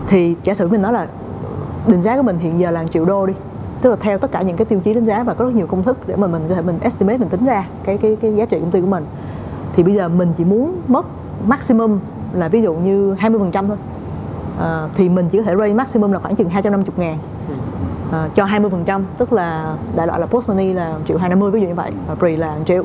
[0.07, 1.07] Thì giả sử mình nói là
[1.87, 3.35] định giá của mình hiện giờ là triệu đô đi.
[3.81, 5.67] Tức là theo tất cả những cái tiêu chí đánh giá và có rất nhiều
[5.67, 8.35] công thức để mà mình có thể mình estimate mình tính ra cái cái cái
[8.35, 9.05] giá trị công ty của mình
[9.77, 11.07] thì bây giờ mình chỉ muốn mất
[11.47, 11.99] maximum
[12.33, 13.77] là ví dụ như 20% thôi.
[14.61, 17.19] À, thì mình chỉ có thể raise maximum là khoảng chừng 250 ngàn.
[18.13, 21.69] À, cho 20% tức là đại loại là post money là triệu 250 ví dụ
[21.69, 22.85] như vậy và pre là 1 triệu.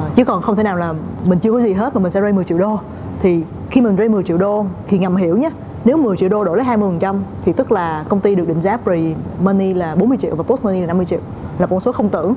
[0.00, 0.94] À, chứ còn không thể nào là
[1.24, 2.78] mình chưa có gì hết mà mình sẽ raise 10 triệu đô.
[3.20, 5.50] Thì khi mình raise 10 triệu đô thì ngầm hiểu nhé
[5.84, 8.76] nếu 10 triệu đô đổi lấy 20% thì tức là công ty được định giá
[8.76, 8.98] pre
[9.42, 11.20] money là 40 triệu và post money là 50 triệu
[11.58, 12.34] là một con số không tưởng.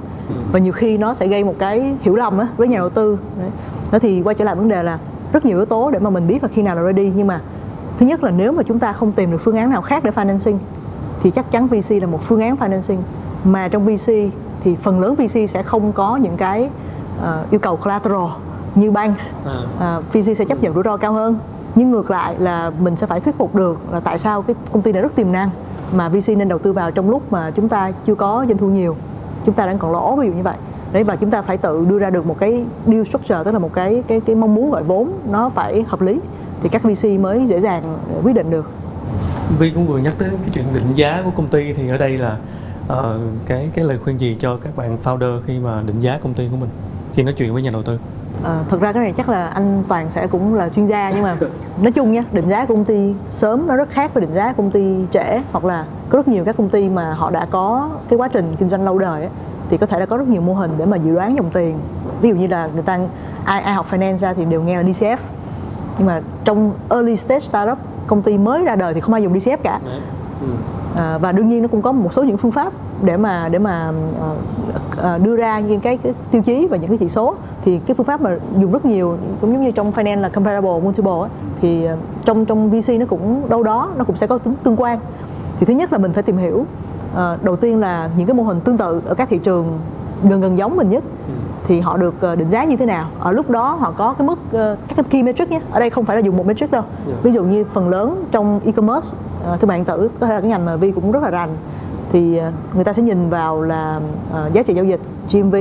[0.52, 3.18] Và nhiều khi nó sẽ gây một cái hiểu lầm á với nhà đầu tư.
[3.40, 3.50] Đấy.
[3.92, 5.00] đó thì quay trở lại vấn đề là
[5.34, 7.12] rất nhiều yếu tố để mà mình biết là khi nào là ready.
[7.16, 7.42] Nhưng mà
[7.98, 10.12] thứ nhất là nếu mà chúng ta không tìm được phương án nào khác để
[10.12, 10.58] financing
[11.24, 12.98] thì chắc chắn VC là một phương án financing.
[13.44, 14.12] Mà trong VC
[14.64, 16.70] thì phần lớn VC sẽ không có những cái
[17.20, 18.28] uh, yêu cầu collateral
[18.76, 19.34] như banks.
[19.80, 19.98] À.
[19.98, 21.40] uh, VC sẽ chấp nhận rủi ro cao hơn
[21.76, 24.82] nhưng ngược lại là mình sẽ phải thuyết phục được là tại sao cái công
[24.82, 25.50] ty này rất tiềm năng
[25.94, 28.68] mà VC nên đầu tư vào trong lúc mà chúng ta chưa có doanh thu
[28.68, 28.96] nhiều
[29.46, 30.58] chúng ta đang còn lỗ ví dụ như vậy
[30.92, 33.60] đấy và chúng ta phải tự đưa ra được một cái deal structure tức là
[33.60, 36.20] một cái cái cái mong muốn gọi vốn nó phải hợp lý
[36.64, 38.70] thì các VC mới dễ dàng quyết định được.
[39.60, 42.18] Vi cũng vừa nhắc đến cái chuyện định giá của công ty thì ở đây
[42.18, 42.38] là
[42.94, 42.98] uh,
[43.46, 46.48] cái cái lời khuyên gì cho các bạn founder khi mà định giá công ty
[46.52, 46.70] của mình
[47.14, 48.00] khi nói chuyện với nhà đầu tư?
[48.44, 51.24] À, thật ra cái này chắc là anh Toàn sẽ cũng là chuyên gia nhưng
[51.24, 51.36] mà
[51.82, 54.72] nói chung nhé định giá công ty sớm nó rất khác với định giá công
[54.72, 58.18] ty trễ hoặc là có rất nhiều các công ty mà họ đã có cái
[58.18, 59.30] quá trình kinh doanh lâu đời ấy,
[59.70, 61.78] thì có thể là có rất nhiều mô hình để mà dự đoán dòng tiền.
[62.22, 63.00] Ví dụ như là người ta
[63.46, 65.18] ai ai học finance ra thì đều nghe là DCF
[65.98, 67.78] nhưng mà trong early stage startup
[68.08, 69.80] công ty mới ra đời thì không ai dùng DCF cả.
[70.96, 73.60] À, và đương nhiên nó cũng có một số những phương pháp để mà để
[73.60, 73.90] mà
[74.32, 74.81] uh,
[75.24, 77.36] đưa ra những cái, cái tiêu chí và những cái chỉ số
[77.66, 80.80] thì cái phương pháp mà dùng rất nhiều cũng giống như trong finance là comparable
[80.84, 81.30] multiple ấy,
[81.62, 84.76] thì uh, trong trong VC nó cũng đâu đó nó cũng sẽ có tính tương
[84.76, 85.00] quan.
[85.60, 86.56] Thì thứ nhất là mình phải tìm hiểu
[87.14, 89.80] uh, đầu tiên là những cái mô hình tương tự ở các thị trường
[90.24, 91.34] gần gần giống mình nhất ừ.
[91.68, 93.10] thì họ được định giá như thế nào.
[93.20, 96.06] Ở lúc đó họ có cái mức các cái key metric nhé ở đây không
[96.06, 96.84] phải là dùng một metric đâu.
[97.08, 97.16] Dạ.
[97.24, 99.18] ví dụ như phần lớn trong e-commerce
[99.60, 101.50] thương mại điện tử có thể là cái ngành mà vi cũng rất là rành
[102.12, 105.00] thì à, người ta sẽ nhìn vào là uh, giá trị giao dịch
[105.32, 105.56] GMV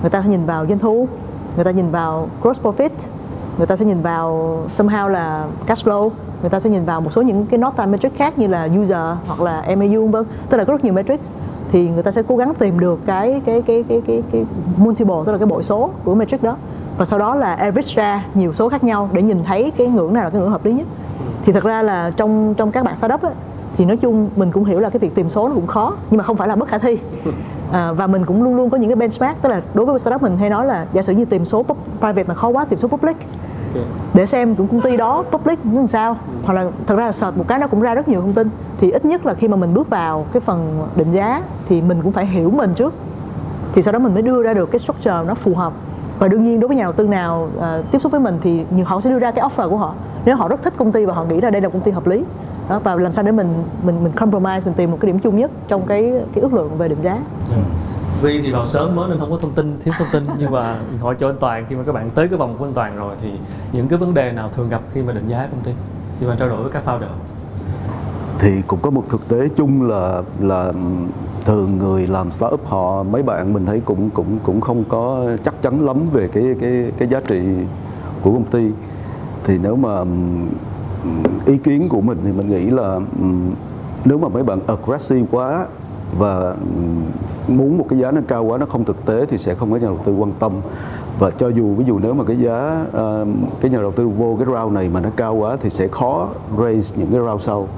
[0.00, 1.08] người ta sẽ nhìn vào doanh thu
[1.56, 2.90] người ta nhìn vào gross profit
[3.58, 6.10] người ta sẽ nhìn vào somehow là cash flow
[6.40, 8.68] người ta sẽ nhìn vào một số những cái not time metric khác như là
[8.80, 11.20] user hoặc là MAU vân tức là có rất nhiều metric
[11.72, 14.44] thì người ta sẽ cố gắng tìm được cái cái cái cái cái, cái
[14.76, 16.56] multiple tức là cái bội số của metric đó.
[16.98, 20.14] Và sau đó là average ra nhiều số khác nhau để nhìn thấy cái ngưỡng
[20.14, 20.86] nào là cái ngưỡng hợp lý nhất.
[21.44, 23.32] Thì thật ra là trong trong các bạn startup ấy,
[23.76, 26.18] thì nói chung mình cũng hiểu là cái việc tìm số nó cũng khó nhưng
[26.18, 26.98] mà không phải là bất khả thi.
[27.72, 30.22] À, và mình cũng luôn luôn có những cái benchmark tức là đối với startup
[30.22, 31.64] mình hay nói là giả sử như tìm số
[31.98, 33.16] private mà khó quá tìm số public.
[34.14, 36.16] Để xem cũng công ty đó public như làm sao.
[36.44, 38.48] Hoặc là thật ra là search một cái nó cũng ra rất nhiều thông tin.
[38.80, 42.02] Thì ít nhất là khi mà mình bước vào cái phần định giá thì mình
[42.02, 42.94] cũng phải hiểu mình trước.
[43.72, 45.72] Thì sau đó mình mới đưa ra được cái structure nó phù hợp.
[46.18, 48.64] Và đương nhiên đối với nhà đầu tư nào uh, tiếp xúc với mình thì
[48.84, 49.94] họ sẽ đưa ra cái offer của họ.
[50.24, 52.06] Nếu họ rất thích công ty và họ nghĩ là đây là công ty hợp
[52.06, 52.24] lý
[52.68, 55.36] đó và làm sao để mình mình mình compromise mình tìm một cái điểm chung
[55.36, 57.12] nhất trong cái cái ước lượng về định giá.
[57.12, 57.64] Yeah.
[58.22, 60.78] Vi thì vào sớm mới nên không có thông tin, thiếu thông tin nhưng mà
[61.00, 63.16] hỏi cho anh Toàn khi mà các bạn tới cái vòng của anh Toàn rồi
[63.20, 63.30] thì
[63.72, 65.72] những cái vấn đề nào thường gặp khi mà định giá công ty?
[66.20, 67.08] Khi mà trao đổi với các founder?
[68.38, 70.72] Thì cũng có một thực tế chung là là
[71.44, 75.62] thường người làm startup họ mấy bạn mình thấy cũng cũng cũng không có chắc
[75.62, 77.40] chắn lắm về cái cái cái giá trị
[78.22, 78.70] của công ty.
[79.44, 80.04] Thì nếu mà
[81.46, 83.00] ý kiến của mình thì mình nghĩ là
[84.04, 85.66] nếu mà mấy bạn aggressive quá
[86.18, 86.54] và
[87.48, 89.76] muốn một cái giá nó cao quá nó không thực tế thì sẽ không có
[89.76, 90.52] nhà đầu tư quan tâm.
[91.18, 93.28] Và cho dù ví dụ nếu mà cái giá uh,
[93.60, 96.28] cái nhà đầu tư vô cái round này mà nó cao quá thì sẽ khó
[96.58, 97.68] raise những cái round sau.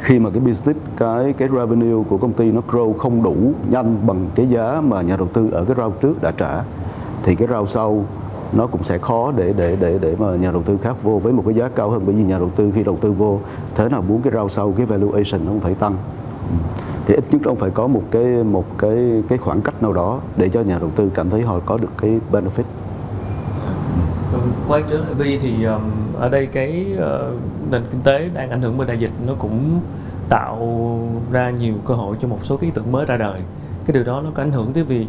[0.00, 3.34] Khi mà cái business cái cái revenue của công ty nó grow không đủ
[3.70, 6.62] nhanh bằng cái giá mà nhà đầu tư ở cái round trước đã trả
[7.22, 8.04] thì cái round sau
[8.52, 11.32] nó cũng sẽ khó để để để để mà nhà đầu tư khác vô với
[11.32, 12.02] một cái giá cao hơn.
[12.06, 13.40] Bởi vì nhà đầu tư khi đầu tư vô
[13.74, 15.96] thế nào muốn cái rau sau cái valuation nó cũng phải tăng.
[17.06, 20.20] Thì ít nhất ông phải có một cái một cái cái khoảng cách nào đó
[20.36, 22.64] để cho nhà đầu tư cảm thấy họ có được cái benefit.
[24.32, 25.80] Vâng, quay trở lại Vi thì um,
[26.18, 29.80] ở đây cái uh, nền kinh tế đang ảnh hưởng bởi đại dịch nó cũng
[30.28, 30.58] tạo
[31.32, 33.40] ra nhiều cơ hội cho một số cái ý tưởng mới ra đời
[33.86, 35.06] cái điều đó nó có ảnh hưởng tới việc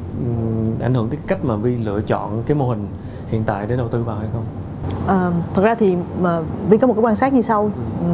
[0.81, 2.87] ảnh hưởng tới cách mà Vi lựa chọn cái mô hình
[3.27, 4.43] hiện tại để đầu tư vào hay không?
[5.07, 7.71] À, thật ra thì mà Vi có một cái quan sát như sau.
[7.99, 8.07] Ừ.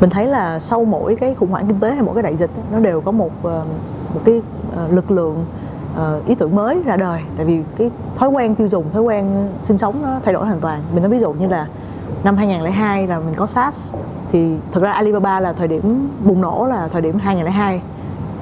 [0.00, 2.50] mình thấy là sau mỗi cái khủng hoảng kinh tế hay mỗi cái đại dịch
[2.72, 3.30] nó đều có một
[4.14, 4.42] một cái
[4.90, 5.44] lực lượng
[6.26, 7.22] ý tưởng mới ra đời.
[7.36, 10.60] Tại vì cái thói quen tiêu dùng thói quen sinh sống nó thay đổi hoàn
[10.60, 10.82] toàn.
[10.92, 11.66] Mình nói ví dụ như là
[12.24, 13.94] năm 2002 là mình có SaaS.
[14.32, 17.80] Thì thực ra Alibaba là thời điểm bùng nổ là thời điểm 2002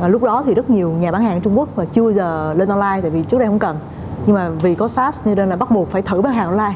[0.00, 2.68] à, lúc đó thì rất nhiều nhà bán hàng Trung Quốc mà chưa giờ lên
[2.68, 3.76] online tại vì trước đây không cần.
[4.26, 6.74] Nhưng mà vì có SaaS nên là bắt buộc phải thử bán hàng online.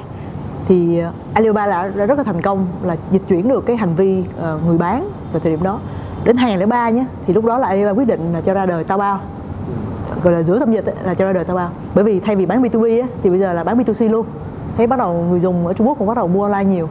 [0.68, 4.20] Thì ờ, Alibaba đã rất là thành công là dịch chuyển được cái hành vi
[4.20, 5.78] uh, người bán vào thời điểm đó.
[6.24, 9.20] Đến 2003 nhé thì lúc đó là Alibaba quyết định là cho ra đời Taobao.
[10.22, 11.70] Gọi là giữa tâm dịch ấy, là cho ra đời Taobao.
[11.94, 14.26] Bởi vì thay vì bán B2B ấy, thì bây giờ là bán B2C luôn.
[14.76, 16.88] Thấy bắt đầu người dùng ở Trung Quốc cũng bắt đầu mua online nhiều.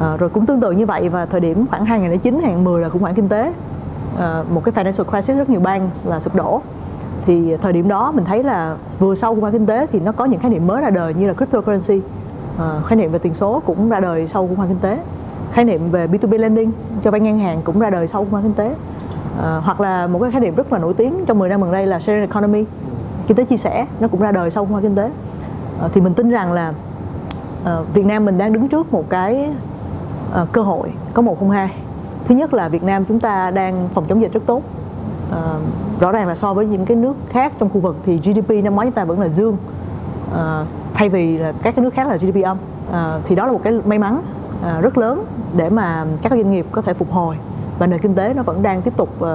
[0.00, 3.02] À, rồi cũng tương tự như vậy và thời điểm khoảng 2009 2010 là khủng
[3.02, 3.52] hoảng kinh tế
[4.14, 6.60] uh, một cái financial crisis rất nhiều bang là sụp đổ.
[7.26, 10.12] Thì thời điểm đó mình thấy là vừa sau khủng hoảng kinh tế thì nó
[10.12, 12.02] có những khái niệm mới ra đời như là cryptocurrency.
[12.56, 14.98] Uh, khái niệm về tiền số cũng ra đời sau khủng hoảng kinh tế.
[15.52, 16.72] Khái niệm về B2B lending
[17.02, 18.68] cho vay ngang hàng cũng ra đời sau khủng hoảng kinh tế.
[18.68, 21.72] Uh, hoặc là một cái khái niệm rất là nổi tiếng trong 10 năm gần
[21.72, 22.64] đây là sharing economy.
[23.26, 25.10] Kinh tế chia sẻ nó cũng ra đời sau khủng hoảng kinh tế.
[25.84, 26.72] Uh, thì mình tin rằng là
[27.62, 29.50] uh, Việt Nam mình đang đứng trước một cái
[30.42, 31.70] uh, cơ hội có một không hai
[32.24, 34.62] thứ nhất là Việt Nam chúng ta đang phòng chống dịch rất tốt.
[35.32, 35.42] À,
[36.00, 38.74] rõ ràng là so với những cái nước khác trong khu vực thì GDP năm
[38.74, 39.56] ngoái chúng ta vẫn là dương.
[40.34, 42.56] À, thay vì là các cái nước khác là GDP âm.
[42.92, 44.22] À, thì đó là một cái may mắn
[44.62, 45.24] à, rất lớn
[45.56, 47.36] để mà các doanh nghiệp có thể phục hồi
[47.78, 49.28] và nền kinh tế nó vẫn đang tiếp tục uh,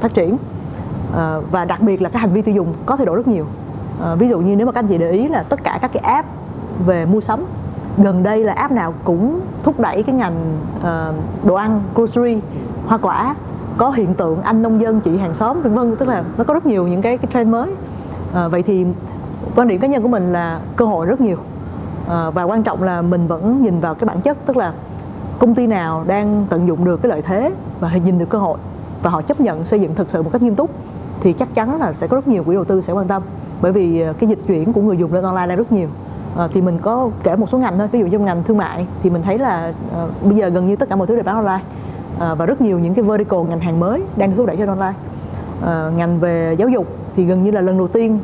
[0.00, 0.34] phát triển.
[0.34, 1.16] Uh,
[1.50, 3.46] và đặc biệt là cái hành vi tiêu dùng có thay đổi rất nhiều.
[4.12, 5.90] Uh, ví dụ như nếu mà các anh chị để ý là tất cả các
[5.92, 6.28] cái app
[6.86, 7.44] về mua sắm
[7.98, 12.40] gần đây là app nào cũng thúc đẩy cái ngành uh, đồ ăn grocery
[12.86, 13.34] hoa quả
[13.80, 16.54] có hiện tượng anh nông dân chị hàng xóm vân vân tức là nó có
[16.54, 17.70] rất nhiều những cái cái trend mới.
[18.34, 18.86] À, vậy thì
[19.56, 21.36] quan điểm cá nhân của mình là cơ hội rất nhiều.
[22.08, 24.72] À, và quan trọng là mình vẫn nhìn vào cái bản chất tức là
[25.38, 28.58] công ty nào đang tận dụng được cái lợi thế và nhìn được cơ hội
[29.02, 30.70] và họ chấp nhận xây dựng thực sự một cách nghiêm túc
[31.20, 33.22] thì chắc chắn là sẽ có rất nhiều quỹ đầu tư sẽ quan tâm.
[33.60, 35.88] Bởi vì cái dịch chuyển của người dùng lên online đang rất nhiều
[36.36, 37.88] à, thì mình có kể một số ngành thôi.
[37.92, 40.76] Ví dụ trong ngành thương mại thì mình thấy là à, bây giờ gần như
[40.76, 41.64] tất cả mọi thứ đều bán online.
[42.18, 44.68] À, và rất nhiều những cái vertical ngành hàng mới đang được thúc đẩy trên
[44.68, 44.94] online.
[45.66, 48.18] À, ngành về giáo dục thì gần như là lần đầu tiên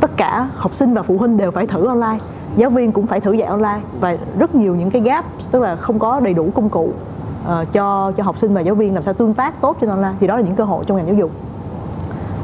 [0.00, 2.18] tất cả học sinh và phụ huynh đều phải thử online.
[2.56, 3.80] Giáo viên cũng phải thử dạy online.
[4.00, 7.72] Và rất nhiều những cái gap tức là không có đầy đủ công cụ uh,
[7.72, 10.14] cho cho học sinh và giáo viên làm sao tương tác tốt trên online.
[10.20, 11.30] Thì đó là những cơ hội trong ngành giáo dục.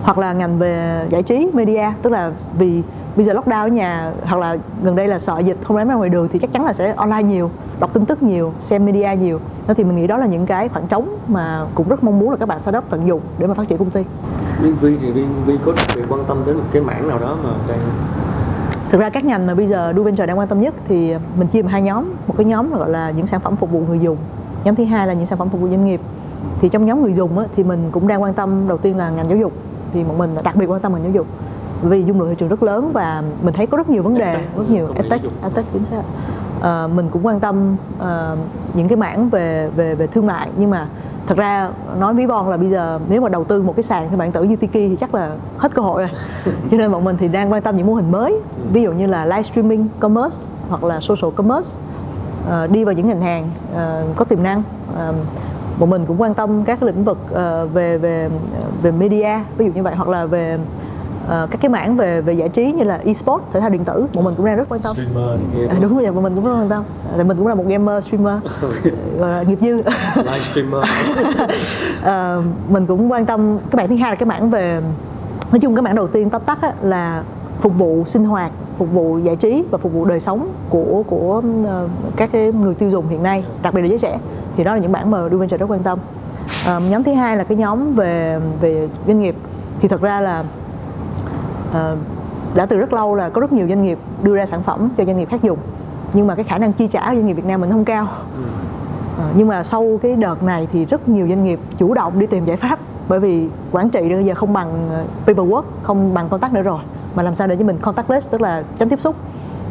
[0.02, 2.82] Hoặc là ngành về giải trí media tức là vì
[3.16, 5.94] bây giờ lockdown ở nhà hoặc là gần đây là sợ dịch không dám ra
[5.94, 9.08] ngoài đường thì chắc chắn là sẽ online nhiều đọc tin tức nhiều xem media
[9.20, 9.40] nhiều.
[9.66, 12.30] Đó thì mình nghĩ đó là những cái khoảng trống mà cũng rất mong muốn
[12.30, 14.04] là các bạn startup tận dụng để mà phát triển công ty.
[14.80, 17.36] Vi thì Vi, Vi có đặc biệt quan tâm đến một cái mảng nào đó
[17.44, 17.78] mà đang
[18.90, 21.48] thực ra các ngành mà bây giờ Du Venture đang quan tâm nhất thì mình
[21.48, 22.04] chia làm hai nhóm.
[22.26, 24.16] Một cái nhóm gọi là những sản phẩm phục vụ người dùng.
[24.64, 26.00] Nhóm thứ hai là những sản phẩm phục vụ doanh nghiệp.
[26.60, 29.10] Thì trong nhóm người dùng á, thì mình cũng đang quan tâm đầu tiên là
[29.10, 29.52] ngành giáo dục.
[29.92, 31.26] Thì bọn mình đặc biệt quan tâm ngành giáo dục
[31.82, 34.34] vì dung lượng thị trường rất lớn và mình thấy có rất nhiều vấn đề
[34.56, 36.02] rất nhiều edtech edtech chính xác.
[36.62, 38.38] À, mình cũng quan tâm uh,
[38.74, 40.86] những cái mảng về về về thương mại nhưng mà
[41.26, 44.08] thật ra nói ví von là bây giờ nếu mà đầu tư một cái sàn
[44.08, 46.10] thương mại điện tử như Tiki thì chắc là hết cơ hội rồi.
[46.70, 48.40] Cho nên bọn mình thì đang quan tâm những mô hình mới
[48.72, 50.36] ví dụ như là live streaming commerce
[50.68, 51.78] hoặc là social commerce.
[52.48, 54.62] Uh, đi vào những ngành hàng uh, có tiềm năng.
[54.92, 55.16] Uh,
[55.78, 58.28] bọn mình cũng quan tâm các lĩnh vực uh, về về
[58.82, 60.58] về media ví dụ như vậy hoặc là về
[61.30, 64.06] uh, các cái mảng về về giải trí như là esports thể thao điện tử
[64.14, 64.94] bọn mình cũng đang rất quan tâm.
[64.94, 65.40] Streamer
[65.70, 66.84] à, đúng rồi bọn mình cũng rất quan tâm.
[67.16, 68.34] Tại mình cũng là một gamer streamer
[69.48, 69.76] nghiệp dư.
[70.16, 70.84] Live streamer.
[72.00, 74.80] Uh, mình cũng quan tâm cái mảng thứ hai là cái mảng về
[75.52, 77.22] nói chung cái mảng đầu tiên tóm tắt á, là
[77.60, 81.42] phục vụ sinh hoạt phục vụ giải trí và phục vụ đời sống của của
[81.62, 84.18] uh, các cái người tiêu dùng hiện nay đặc biệt là giới trẻ.
[84.56, 85.98] Thì đó là những mảng mà Duventure rất quan tâm.
[86.76, 89.34] Uh, nhóm thứ hai là cái nhóm về về doanh nghiệp.
[89.80, 90.44] Thì thật ra là
[91.70, 91.98] uh,
[92.54, 95.04] đã từ rất lâu là có rất nhiều doanh nghiệp đưa ra sản phẩm cho
[95.04, 95.58] doanh nghiệp khác dùng.
[96.12, 98.06] Nhưng mà cái khả năng chi trả của doanh nghiệp Việt Nam mình không cao.
[99.18, 102.26] Ờ, nhưng mà sau cái đợt này thì rất nhiều doanh nghiệp chủ động đi
[102.26, 102.78] tìm giải pháp
[103.08, 106.80] bởi vì quản trị bây giờ không bằng ờ, paperwork không bằng contact nữa rồi.
[107.14, 109.16] Mà làm sao để cho mình contactless tức là tránh tiếp xúc.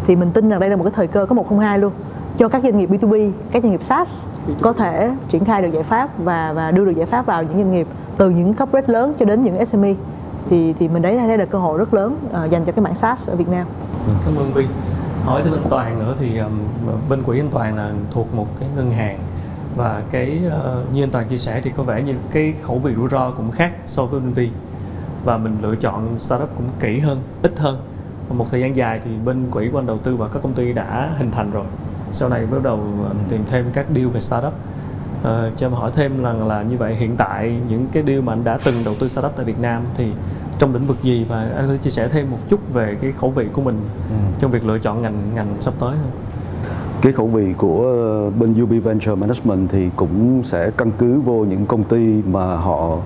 [0.08, 1.92] Thì mình tin rằng đây là một cái thời cơ có 102 luôn.
[2.38, 4.26] Cho các doanh nghiệp B2B, các doanh nghiệp SaaS
[4.62, 7.58] có thể triển khai được giải pháp và và đưa được giải pháp vào những
[7.58, 9.94] doanh nghiệp từ những corporate lớn cho đến những SME
[10.50, 12.96] thì thì mình thấy đây là cơ hội rất lớn uh, dành cho cái mảng
[12.96, 13.68] SaaS ở Việt Nam.
[14.26, 14.66] cảm ơn Vi
[15.26, 16.52] hỏi tới bên Toàn nữa thì um,
[17.10, 19.20] bên quỹ anh Toàn là thuộc một cái ngân hàng
[19.76, 22.94] và cái uh, như anh Toàn chia sẻ thì có vẻ như cái khẩu vị
[22.96, 24.50] rủi ro cũng khác so với bên Vi
[25.26, 27.82] và mình lựa chọn startup cũng kỹ hơn ít hơn.
[28.30, 30.54] Và một thời gian dài thì bên quỹ của anh đầu tư vào các công
[30.54, 31.66] ty đã hình thành rồi.
[32.12, 34.54] Sau này bắt đầu uh, tìm thêm các deal về startup
[35.22, 38.34] uh, cho em hỏi thêm rằng là như vậy hiện tại những cái deal mà
[38.34, 40.12] anh đã từng đầu tư startup tại Việt Nam thì
[40.60, 41.26] trong lĩnh vực gì?
[41.30, 43.82] Và anh có thể chia sẻ thêm một chút về cái khẩu vị của mình
[44.40, 46.12] trong việc lựa chọn ngành ngành sắp tới không?
[47.02, 47.82] cái khẩu vị của
[48.40, 52.98] bên UB Venture Management thì cũng sẽ căn cứ vô những công ty mà họ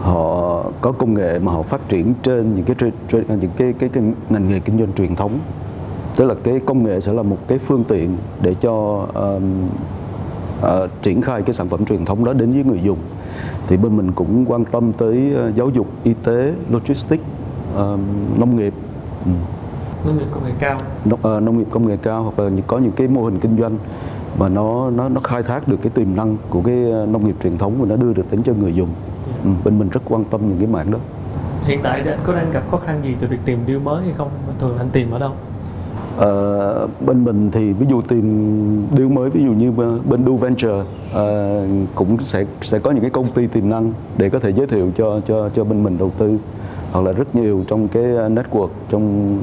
[0.00, 3.88] họ có công nghệ mà họ phát triển trên những cái tra- những cái cái,
[3.88, 5.32] cái ngành nghề kinh doanh truyền thống.
[6.16, 9.68] Tức là cái công nghệ sẽ là một cái phương tiện để cho um,
[10.62, 12.98] ờ, triển khai cái sản phẩm truyền thống đó đến với người dùng.
[13.66, 17.24] Thì bên mình cũng quan tâm tới ờ, giáo dục y tế logistics
[17.76, 18.00] um,
[18.38, 18.74] nông nghiệp.
[19.24, 19.30] Ừ.
[20.06, 20.78] Nông nghiệp công nghệ cao.
[21.04, 23.56] Nông, ờ, nông nghiệp công nghệ cao hoặc là có những cái mô hình kinh
[23.58, 23.78] doanh
[24.38, 26.76] mà nó nó nó khai thác được cái tiềm năng của cái
[27.08, 28.88] nông nghiệp truyền thống và nó đưa được đến cho người dùng.
[29.44, 30.98] Ừ, bên mình rất quan tâm những cái mảng đó.
[31.64, 34.14] hiện tại anh có đang gặp khó khăn gì từ việc tìm deal mới hay
[34.16, 34.28] không?
[34.58, 35.32] Thường anh tìm ở đâu
[36.16, 40.46] Ờ, bên mình thì ví dụ tìm điều mới ví dụ như bên- Du Do
[40.46, 44.52] Venture uh, cũng sẽ sẽ có những cái công ty tiềm năng để có thể
[44.52, 46.38] giới thiệu cho cho cho bên mình đầu tư.
[46.92, 49.36] Hoặc là rất nhiều trong cái ờ, network trong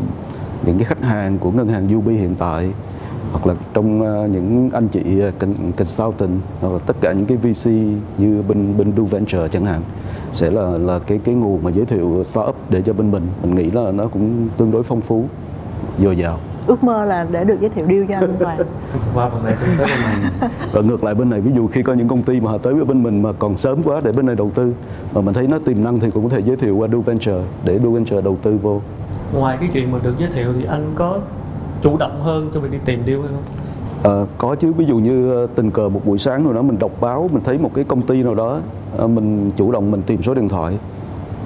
[0.66, 2.70] những cái khách hàng của ngân hàng UB hiện tại.
[3.32, 5.02] Hoặc là trong ờ, những anh chị
[5.78, 7.72] consultant hoặc là tất cả những cái VC
[8.18, 9.82] như bên bên Do Venture chẳng hạn
[10.34, 13.28] sẽ là là cái cái nguồn mà giới thiệu startup để cho bên mình.
[13.44, 15.26] Mình nghĩ là nó cũng tương đối phong phú
[16.04, 16.40] dồi dào.
[16.70, 18.58] Ước mơ là để được giới thiệu deal cho anh Toàn.
[19.16, 21.84] qua phần này xin tới bên này và ngược lại bên này ví dụ khi
[21.84, 24.12] có những công ty mà họ tới với bên mình mà còn sớm quá để
[24.12, 24.74] bên này đầu tư
[25.14, 27.42] mà mình thấy nó tiềm năng thì cũng có thể giới thiệu qua Do Venture
[27.66, 28.82] để Do Venture đầu tư vô.
[29.34, 31.20] Ngoài cái chuyện mà được giới thiệu thì anh có
[31.82, 33.44] chủ động hơn trong việc đi tìm deal hay không?
[34.04, 36.80] Ờ, có chứ ví dụ như ờ, tình cờ một buổi sáng nào đó mình
[36.80, 38.60] đọc báo mình thấy một cái công ty nào đó
[38.98, 40.78] ờ, mình chủ động mình tìm số điện thoại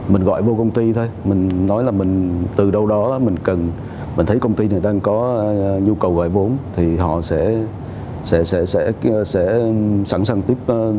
[0.09, 1.07] mình gọi vô công ty thôi.
[1.25, 3.71] Mình nói là mình từ đâu đó mình cần
[4.17, 7.57] mình thấy công ty này đang có ờ, nhu cầu gọi vốn thì họ sẽ
[8.23, 8.91] sẽ sẽ sẽ
[9.25, 9.71] sẽ
[10.05, 10.93] sẵn sàng tiếp ờ,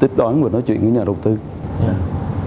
[0.00, 1.36] tiếp đón và nói chuyện với nhà đầu tư.
[1.80, 1.94] Dạ.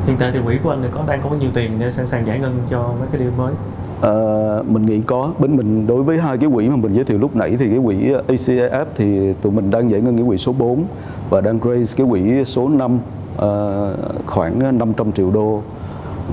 [0.05, 2.27] hiện tại thì quỹ của anh có đang có bao nhiêu tiền để sẵn sàng
[2.27, 3.53] giải ngân cho mấy cái deal mới?
[4.01, 5.33] Ờ, mình nghĩ có.
[5.39, 7.79] Bên mình đối với hai cái quỹ mà mình giới thiệu lúc nãy thì cái
[7.85, 10.83] quỹ ACAF thì tụi mình đang giải ngân cái quỹ số 4
[11.29, 12.99] và đang raise cái quỹ số 5
[13.37, 15.61] ờ, khoảng 500 triệu đô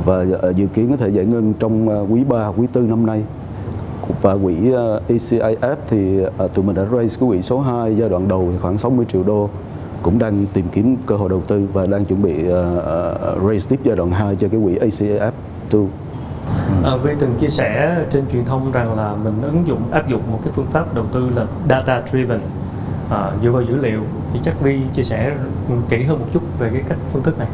[0.04, 3.06] và ờ, dự kiến có thể giải ngân trong ờ, quý 3, quý 4 năm
[3.06, 3.22] nay
[4.22, 5.00] và quỹ ờ,
[5.88, 8.78] thì ờ, tụi mình đã raise cái quỹ số 2 giai đoạn đầu thì khoảng
[8.78, 9.50] 60 triệu đô.
[10.02, 13.68] Cũng đang tìm kiếm cơ hội đầu tư và đang chuẩn bị ờ, ờ, raise
[13.68, 15.30] tiếp giai đoạn 2 cho cái quỹ ACIF
[15.72, 15.86] 2
[16.84, 20.22] À, Vi từng chia sẻ trên truyền thông rằng là mình ứng dụng áp dụng
[20.32, 22.40] một cái phương pháp đầu tư là data driven
[23.10, 24.00] à, dựa vào dữ liệu.
[24.32, 25.36] Thì chắc Vi chia sẻ
[25.88, 27.48] kỹ hơn một chút về cái cách phương thức này.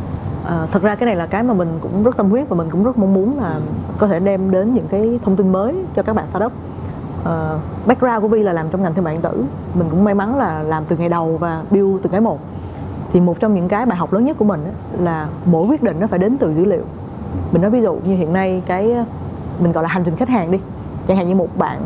[0.47, 2.71] À, thật ra cái này là cái mà mình cũng rất tâm huyết và mình
[2.71, 3.61] cũng rất mong muốn là
[3.99, 6.53] có thể đem đến những cái thông tin mới cho các bạn startup.
[7.25, 10.15] À, background của Vi là làm trong ngành thương mại điện tử, mình cũng may
[10.15, 12.39] mắn là làm từ ngày đầu và build từ cái một.
[13.13, 14.65] Thì một trong những cái bài học lớn nhất của mình
[15.01, 16.85] là mỗi quyết định nó phải đến từ dữ liệu.
[17.53, 18.97] Mình nói ví dụ như hiện nay cái
[19.59, 20.61] mình gọi là hành trình khách hàng đi.
[21.07, 21.81] Chẳng hạn như một bạn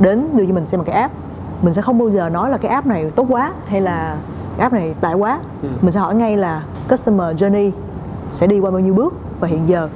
[0.00, 1.14] đến đưa cho mình xem một cái app,
[1.62, 4.16] mình sẽ không bao giờ nói là cái app này tốt quá hay là
[4.58, 5.68] app này tệ quá ừ.
[5.80, 7.70] mình sẽ hỏi ngay là customer journey
[8.34, 9.88] sẽ đi qua bao nhiêu bước và hiện giờ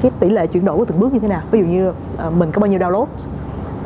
[0.00, 1.42] cái tỷ lệ chuyển đổi của từng bước như thế nào?
[1.50, 3.06] Ví dụ như ờ, mình có bao nhiêu download?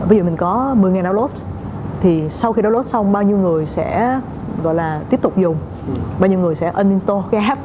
[0.09, 1.29] Ví dụ mình có 10.000 download
[2.01, 4.21] thì sau khi download xong bao nhiêu người sẽ
[4.63, 5.57] gọi là tiếp tục dùng?
[6.21, 7.61] Bao nhiêu người sẽ uninstall cái app?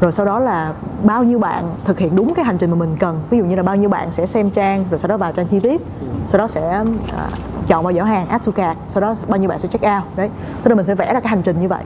[0.00, 2.96] Rồi sau đó là bao nhiêu bạn thực hiện đúng cái hành trình mà mình
[3.00, 3.20] cần?
[3.30, 5.46] Ví dụ như là bao nhiêu bạn sẽ xem trang rồi sau đó vào trang
[5.46, 5.82] chi tiết
[6.26, 6.70] sau đó sẽ
[7.16, 7.28] à,
[7.66, 10.16] chọn vào giỏ hàng add to cart sau đó bao nhiêu bạn sẽ check out
[10.16, 10.30] đấy.
[10.62, 11.84] Tức là mình phải vẽ ra cái hành trình như vậy.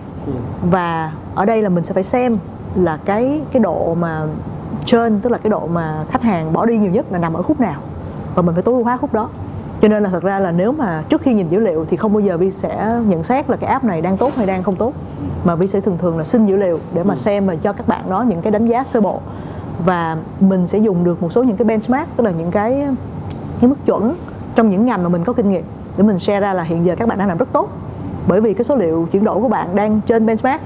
[0.62, 2.38] Và ở đây là mình sẽ phải xem
[2.77, 4.23] là cái cái độ mà
[4.85, 7.43] trên tức là cái độ mà khách hàng bỏ đi nhiều nhất là nằm ở
[7.43, 7.81] khúc nào?
[8.35, 9.29] Và mình phải tối ưu hóa khúc đó.
[9.81, 12.12] Cho nên là thật ra là nếu mà trước khi nhìn dữ liệu thì không
[12.12, 14.77] bao giờ vi sẽ nhận xét là cái app này đang tốt hay đang không
[14.77, 14.93] tốt.
[15.45, 17.89] Mà vi sẽ thường thường là xin dữ liệu để mà xem và cho các
[17.89, 19.21] bạn đó những cái đánh giá sơ bộ.
[19.85, 22.87] Và mình sẽ dùng được một số những cái benchmark, tức là những cái
[23.61, 24.15] cái mức chuẩn
[24.55, 25.65] trong những ngành mà mình có kinh nghiệm
[25.97, 27.69] để mình share ra là hiện giờ các bạn đang làm rất tốt.
[28.29, 30.61] Bởi vì cái số liệu chuyển đổi của bạn đang trên benchmark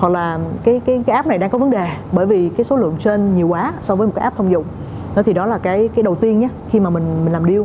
[0.00, 2.76] hoặc là cái cái cái app này đang có vấn đề bởi vì cái số
[2.76, 4.64] lượng trên nhiều quá so với một cái app thông dụng.
[5.14, 7.62] Đó thì đó là cái cái đầu tiên nhé, khi mà mình mình làm deal.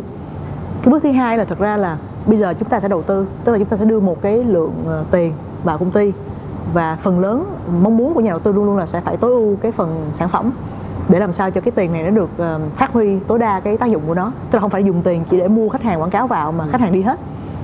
[0.83, 3.27] Cái bước thứ hai là thật ra là bây giờ chúng ta sẽ đầu tư,
[3.43, 6.13] tức là chúng ta sẽ đưa một cái lượng ờ, tiền vào công ty
[6.73, 7.45] và phần lớn
[7.81, 10.09] mong muốn của nhà đầu tư luôn luôn là sẽ phải tối ưu cái phần
[10.13, 10.51] sản phẩm
[11.09, 13.77] để làm sao cho cái tiền này nó được ờ, phát huy tối đa cái
[13.77, 14.31] tác dụng của nó.
[14.51, 16.67] Tức là không phải dùng tiền chỉ để mua khách hàng quảng cáo vào mà
[16.67, 17.19] khách hàng đi hết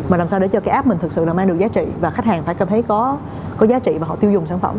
[0.09, 1.85] mà làm sao để cho cái app mình thực sự là mang được giá trị
[2.01, 3.17] và khách hàng phải cảm thấy có
[3.57, 4.75] có giá trị và họ tiêu dùng sản phẩm.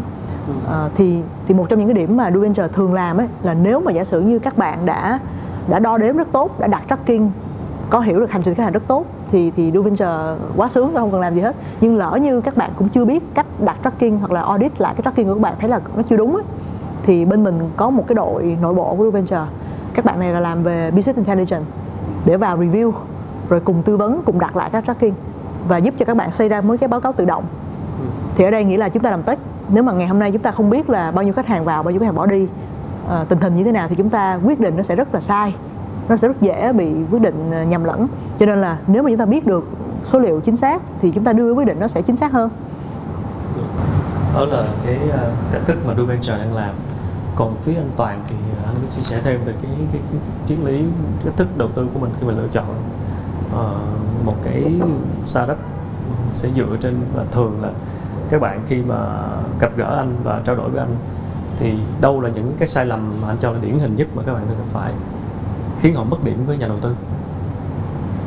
[0.65, 3.81] Uh, thì thì một trong những cái điểm mà Duventure thường làm ấy là nếu
[3.81, 5.19] mà giả sử như các bạn đã
[5.69, 7.31] đã đo đếm rất tốt đã đặt tracking
[7.91, 11.11] có hiểu được hành trình khách hàng rất tốt thì thì Duventure quá sướng không
[11.11, 11.57] cần làm gì hết.
[11.81, 14.95] Nhưng lỡ như các bạn cũng chưa biết cách đặt tracking hoặc là audit lại
[14.97, 16.45] cái tracking của các bạn thấy là nó chưa đúng ấy,
[17.03, 19.45] thì bên mình có một cái đội nội bộ của Duventure
[19.95, 21.67] các bạn này là làm về business intelligence
[22.25, 22.93] để vào review
[23.49, 25.15] rồi cùng tư vấn cùng đặt lại các tracking
[25.69, 27.45] và giúp cho các bạn xây ra mấy cái báo cáo tự động.
[28.37, 29.39] Thì ở đây nghĩa là chúng ta làm test.
[29.69, 31.83] Nếu mà ngày hôm nay chúng ta không biết là bao nhiêu khách hàng vào
[31.83, 32.47] bao nhiêu khách hàng bỏ đi
[33.07, 35.21] uh, tình hình như thế nào thì chúng ta quyết định nó sẽ rất là
[35.21, 35.55] sai.
[36.09, 38.07] Nó sẽ rất dễ bị quyết định ờ, nhầm lẫn.
[38.39, 39.65] Cho nên là nếu mà chúng ta biết được
[40.05, 42.51] số liệu chính xác thì chúng ta đưa quyết định nó sẽ chính xác hơn.
[44.35, 45.15] Đó là cái uh,
[45.53, 46.71] cách thức mà Duventure đang làm.
[47.37, 50.59] Còn phía anh Toàn thì anh có chia sẻ thêm về cái, cái, cái triết
[50.65, 50.85] lý
[51.25, 52.65] cách thức đầu tư của mình khi mà lựa chọn
[53.53, 54.81] uh, một cái
[55.27, 55.59] startup
[56.35, 57.71] sẽ dựa trên và thường là
[58.31, 59.29] các bạn khi mà
[59.61, 60.97] gặp gỡ anh và trao đổi với anh
[61.57, 64.23] thì đâu là những cái sai lầm mà anh cho là điển hình nhất mà
[64.27, 64.93] các bạn thường gặp phải
[65.81, 66.95] khiến họ mất điểm với nhà đầu tư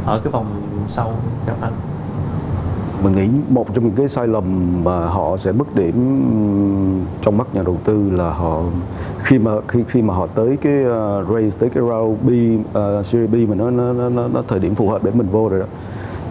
[0.06, 1.14] ở cái vòng sau
[1.48, 1.74] gặp anh?
[3.04, 4.44] Mình nghĩ một trong những cái sai lầm
[4.84, 5.96] mà họ sẽ mất điểm
[7.22, 8.62] trong mắt nhà đầu tư là họ
[9.20, 12.30] khi mà khi khi mà họ tới cái uh, raise tới cái round B
[12.78, 15.50] uh, series B mà nó nó nó nó thời điểm phù hợp để mình vô
[15.50, 15.66] rồi đó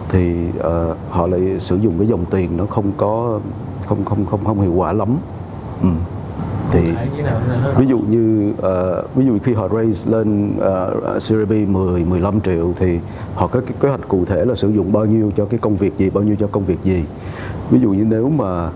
[0.09, 3.39] thì uh, họ lại sử dụng cái dòng tiền nó không có
[3.85, 5.17] không không không không hiệu quả lắm.
[5.81, 5.89] Ừ
[6.71, 6.93] thì
[7.77, 12.41] ví dụ như uh, ví dụ khi họ raise lên uh, Series B 10 15
[12.41, 12.99] triệu thì
[13.35, 15.75] họ có cái kế hoạch cụ thể là sử dụng bao nhiêu cho cái công
[15.75, 17.03] việc gì bao nhiêu cho công việc gì.
[17.69, 18.69] Ví dụ như nếu mà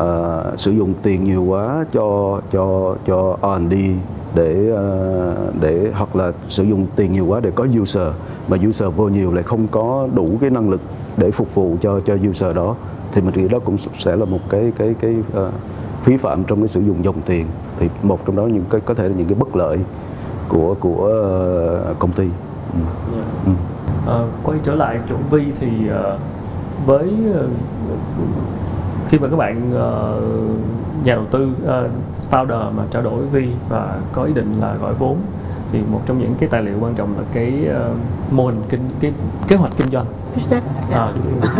[0.00, 3.74] uh, sử dụng tiền nhiều quá cho cho cho R&D
[4.34, 8.08] để uh, để hoặc là sử dụng tiền nhiều quá để có user
[8.48, 10.80] mà user vô nhiều lại không có đủ cái năng lực
[11.16, 12.76] để phục vụ cho cho user đó
[13.12, 15.14] thì mình nghĩ đó cũng sẽ là một cái cái cái
[15.46, 15.54] uh,
[16.00, 17.46] phí phạm trong cái sử dụng dòng tiền
[17.78, 19.78] thì một trong đó những cái có thể là những cái bất lợi
[20.48, 21.10] của của
[21.90, 22.28] uh, công ty.
[22.72, 22.80] Ừ.
[23.14, 23.26] Yeah.
[23.46, 23.52] Ừ.
[24.06, 26.20] À, quay trở lại chỗ Vi thì uh,
[26.86, 27.50] với uh,
[29.08, 31.90] khi mà các bạn uh, nhà đầu tư uh,
[32.30, 35.16] founder mà trao đổi với Vi và có ý định là gọi vốn
[35.72, 38.80] thì một trong những cái tài liệu quan trọng là cái uh, mô hình kinh
[39.00, 39.12] cái
[39.48, 40.06] kế hoạch kinh doanh
[40.92, 41.08] à,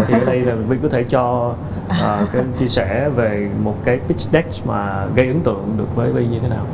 [0.06, 1.54] thì ở đây là Vi có thể cho
[1.88, 6.12] uh, cái chia sẻ về một cái pitch deck mà gây ấn tượng được với
[6.12, 6.64] Vi như thế nào?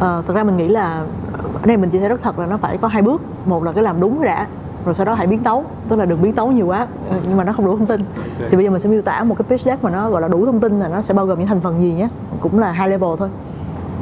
[0.00, 1.04] À, thực ra mình nghĩ là
[1.42, 3.22] ở đây mình chia sẻ rất thật là nó phải có hai bước.
[3.46, 4.46] Một là cái làm đúng đã
[4.84, 6.86] rồi sau đó hãy biến tấu tức là đừng biến tấu nhiều quá
[7.28, 8.00] nhưng mà nó không đủ thông tin.
[8.16, 8.48] Okay.
[8.50, 10.28] thì bây giờ mình sẽ miêu tả một cái pitch deck mà nó gọi là
[10.28, 12.08] đủ thông tin là nó sẽ bao gồm những thành phần gì nhé.
[12.40, 13.28] Cũng là high level thôi.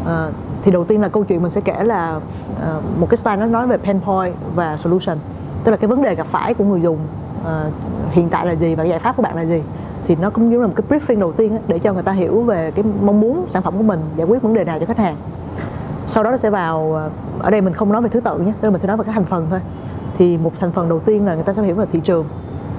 [0.07, 0.29] À,
[0.62, 3.47] thì đầu tiên là câu chuyện mình sẽ kể là uh, một cái slide nó
[3.47, 5.18] nói về pain point và solution
[5.64, 6.98] tức là cái vấn đề gặp phải của người dùng
[7.40, 7.46] uh,
[8.11, 9.62] hiện tại là gì và giải pháp của bạn là gì?
[10.06, 12.42] Thì nó cũng giống là một cái briefing đầu tiên để cho người ta hiểu
[12.42, 14.98] về cái mong muốn sản phẩm của mình giải quyết vấn đề nào cho khách
[14.98, 15.16] hàng.
[16.06, 18.52] Sau đó nó sẽ vào ờ, ở đây mình không nói về thứ tự nhé
[18.61, 19.61] tức là mình sẽ nói về các thành phần thôi.
[20.18, 22.24] Thì một thành phần đầu tiên là người ta sẽ hiểu về thị trường.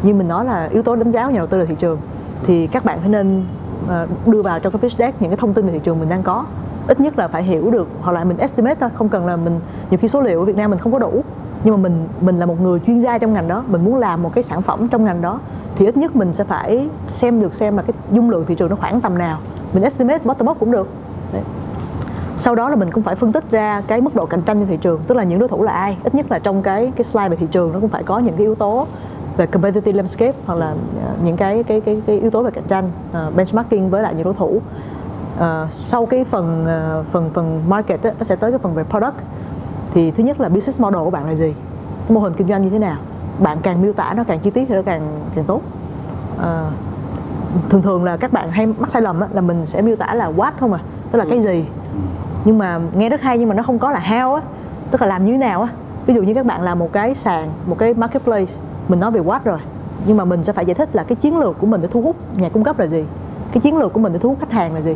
[0.04, 2.00] Như mình nói là yếu tố đánh giá của nhà đầu tư là thị trường.
[2.44, 3.44] Thì các bạn phải nên
[3.88, 6.10] ờ, đưa vào trong cái pitch deck những cái thông tin về thị trường mình
[6.10, 6.46] đang có.
[6.88, 9.60] Ít nhất là phải hiểu được hoặc là mình estimate thôi không cần là mình
[9.90, 11.24] nhiều khi số liệu ở Việt Nam mình không có đủ
[11.64, 14.24] nhưng mà mình mình là một người chuyên gia trong ngành đó mình muốn làm
[14.24, 15.40] một cái sản phẩm trong ngành đó
[15.76, 18.70] thì ít nhất mình sẽ phải xem được xem là cái dung lượng thị trường
[18.70, 19.40] nó khoảng tầm nào.
[19.74, 20.88] Mình estimate bottom up cũng được.
[21.34, 21.42] Đấy.
[22.38, 24.68] sau đó là mình cũng phải phân tích ra cái mức độ cạnh tranh trên
[24.68, 25.98] thị trường tức là những đối thủ là ai.
[26.04, 28.34] Ít nhất là trong cái cái slide về thị trường nó cũng phải có những
[28.34, 28.88] cái yếu tố
[29.38, 30.68] về competitive landscape hoặc là
[31.06, 34.14] ờ, những cái cái cái, cái yếu tố về cạnh tranh uh, benchmarking với lại
[34.14, 34.62] những đối thủ.
[35.38, 36.66] Uh, sau cái phần
[37.00, 39.16] uh, phần phần market ấy, nó sẽ tới cái phần về product
[39.94, 41.54] thì thứ nhất là business model của bạn là gì?
[42.10, 42.98] Mô hình kinh doanh như thế nào?
[43.40, 45.02] Bạn càng miêu tả nó càng chi tiết thì nó càng
[45.36, 45.62] càng tốt.
[46.42, 46.72] À,
[47.70, 50.14] thường thường là các bạn hay mắc sai lầm á, là mình sẽ miêu tả
[50.14, 50.80] là what không à
[51.12, 51.66] tức là cái gì.
[52.46, 54.42] Nhưng mà nghe rất hay nhưng mà nó không có là how á
[54.92, 55.70] tức là làm như thế nào á.
[56.06, 58.54] Ví dụ như các bạn làm một cái sàn một cái marketplace
[58.88, 59.60] mình nói về what rồi
[60.06, 62.02] nhưng mà mình sẽ phải giải thích là cái chiến lược của mình để thu
[62.02, 63.04] hút nhà cung cấp là gì
[63.52, 64.96] cái chiến lược của mình để thu hút khách hàng là gì.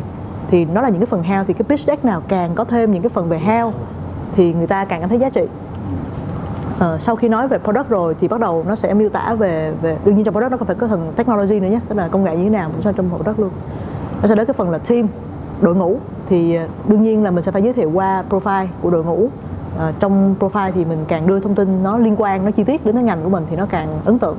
[0.50, 2.92] Thì nó là những cái phần how thì cái pitch deck nào càng có thêm
[2.92, 3.72] những cái phần về how
[4.34, 5.42] thì người ta càng cảm thấy giá trị.
[6.74, 9.72] Uh, sau khi nói về product rồi thì bắt đầu nó sẽ miêu tả về
[9.82, 12.08] về đương nhiên trong product nó còn phải có phần technology nữa nhé tức là
[12.08, 13.50] công nghệ như thế nào cũng trong product luôn.
[14.22, 15.08] Nó sẽ đến cái phần là team
[15.60, 15.96] đội ngũ.
[16.28, 19.28] Thì ờ, đương nhiên là mình sẽ phải giới thiệu qua profile của đội ngũ.
[19.78, 22.86] À, trong profile thì mình càng đưa thông tin nó liên quan nó chi tiết
[22.86, 24.36] đến cái ngành của mình thì nó càng ấn tượng.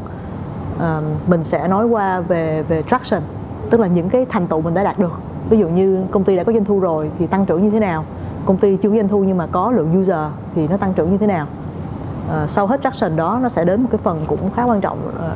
[0.80, 3.22] À, mình sẽ nói qua về về traction
[3.70, 5.20] tức là những cái thành tựu mình đã đạt được.
[5.50, 7.80] Ví dụ như công ty đã có doanh thu rồi thì tăng trưởng như thế
[7.80, 8.06] nào
[8.46, 10.18] công ty chưa có doanh thu nhưng mà có lượng user
[10.56, 11.48] thì nó tăng trưởng như thế nào?
[12.30, 14.98] À, sau hết traction đó nó sẽ đến một cái phần cũng khá quan trọng
[15.22, 15.30] à,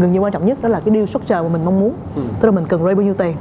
[0.00, 1.92] gần như quan trọng nhất đó là cái deal structure mà mình mong muốn.
[2.16, 2.22] Ừ.
[2.40, 3.36] tức là mình cần raise bao nhiêu tiền.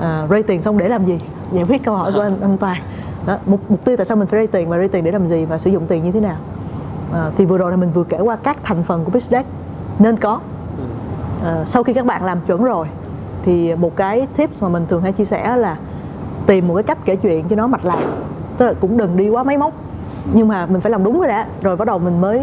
[0.00, 1.20] À, raise tiền xong để làm gì?
[1.52, 2.82] Giải quyết câu hỏi của anh, anh Toàn.
[3.26, 5.26] Đó, mục, mục tiêu tại sao mình phải raise tiền và raise tiền để làm
[5.26, 6.36] gì và sử dụng tiền như thế nào?
[7.12, 9.48] À, thì vừa rồi là mình vừa kể qua các thành phần của pitch deck
[9.98, 10.40] nên có.
[11.44, 12.86] À, sau khi các bạn làm chuẩn rồi
[13.44, 15.76] thì một cái tips mà mình thường hay chia sẻ là
[16.46, 17.98] tìm một cái cách kể chuyện cho nó mạch lạc.
[18.58, 19.72] Tức là cũng đừng đi quá máy móc.
[20.32, 22.40] Nhưng mà mình phải làm đúng rồi đã rồi bắt đầu mình mới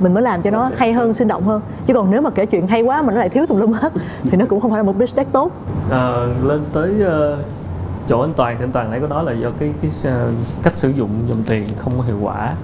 [0.00, 1.60] mình mới làm cho nó hay hơn sinh động hơn.
[1.86, 3.92] Chứ còn nếu mà kể chuyện hay quá mà nó lại thiếu tùm lum hết
[4.22, 5.52] thì nó cũng không phải là một pitch deck tốt.
[5.90, 6.12] À,
[6.44, 7.38] lên tới uh,
[8.08, 10.76] chỗ anh toàn thì anh toàn nãy có nói là do cái cái uh, cách
[10.76, 12.54] sử dụng dòng tiền không có hiệu quả.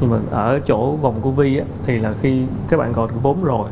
[0.00, 3.22] Nhưng mà ở chỗ vòng của vi á, thì là khi các bạn gọi được
[3.22, 3.68] vốn rồi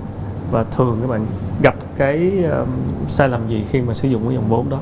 [0.51, 1.27] và thường các bạn
[1.63, 2.69] gặp cái um,
[3.09, 4.79] sai lầm gì khi mà sử dụng cái dòng vốn đó.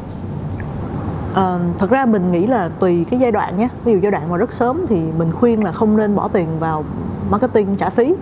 [1.34, 3.68] À, thật ra mình nghĩ là tùy cái giai đoạn nhé.
[3.84, 6.46] Ví dụ giai đoạn mà rất sớm thì mình khuyên là không nên bỏ tiền
[6.60, 6.84] vào
[7.30, 8.14] marketing trả phí.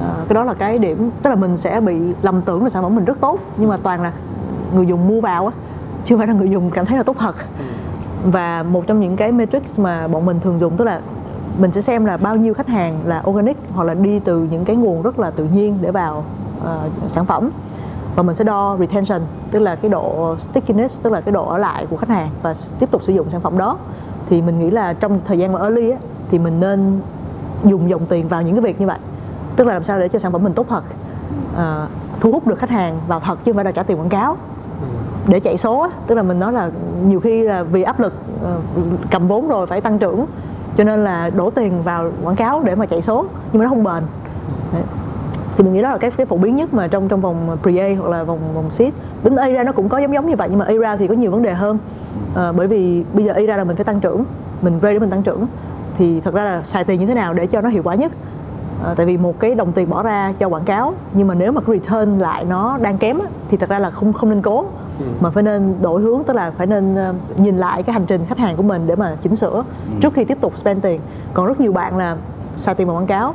[0.00, 2.82] À, cái đó là cái điểm tức là mình sẽ bị lầm tưởng là sản
[2.82, 4.12] phẩm mình rất tốt nhưng mà toàn là
[4.74, 5.52] người dùng mua vào á
[6.04, 7.36] chứ không phải là người dùng cảm thấy là tốt thật.
[8.24, 11.00] Và một trong những cái matrix mà bọn mình thường dùng tức là
[11.58, 14.64] mình sẽ xem là bao nhiêu khách hàng là organic hoặc là đi từ những
[14.64, 16.24] cái nguồn rất là tự nhiên để vào
[16.58, 17.50] uh, sản phẩm
[18.16, 21.58] và mình sẽ đo retention tức là cái độ stickiness tức là cái độ ở
[21.58, 23.78] lại của khách hàng và tiếp tục sử dụng sản phẩm đó.
[24.28, 25.98] Thì mình nghĩ là trong thời gian mà early á,
[26.30, 27.00] thì mình nên
[27.64, 28.98] dùng dòng tiền vào những cái việc như vậy.
[29.56, 30.84] Tức là làm sao để cho sản phẩm mình tốt thật
[31.56, 31.86] à,
[32.20, 34.36] thu hút được khách hàng vào thật chứ không phải là trả tiền quảng cáo.
[35.26, 36.70] Để chạy số á, tức là mình nói là
[37.06, 40.26] nhiều khi là vì áp lực uh, cầm vốn rồi phải tăng trưởng
[40.76, 43.68] cho nên là đổ tiền vào quảng cáo để mà chạy số nhưng mà nó
[43.68, 44.02] không bền.
[44.72, 44.82] Đấy
[45.56, 47.96] thì mình nghĩ đó là cái cái phổ biến nhất mà trong trong vòng pre-A
[48.00, 48.94] hoặc là vòng vòng seed.
[49.24, 51.06] Đến A ra nó cũng có giống giống như vậy nhưng mà A ra thì
[51.06, 51.78] có nhiều vấn đề hơn.
[52.34, 54.24] À, bởi vì bây giờ A ra là mình phải tăng trưởng
[54.62, 55.46] mình raise để mình tăng trưởng.
[55.98, 58.12] Thì thật ra là xài tiền như thế nào để cho nó hiệu quả nhất?
[58.84, 61.52] À, tại vì một cái đồng tiền bỏ ra cho quảng cáo nhưng mà nếu
[61.52, 64.66] mà cái return lại nó đang kém thì thật ra là không không nên cố.
[64.98, 65.04] Ừ.
[65.20, 68.20] mà phải nên đổi hướng tức là phải nên uh, nhìn lại cái hành trình
[68.28, 69.62] khách hàng của mình để mà chỉnh sửa ừ.
[70.00, 71.00] trước khi tiếp tục spend tiền.
[71.34, 72.16] Còn rất nhiều bạn là
[72.56, 73.34] xài tiền vào quảng cáo.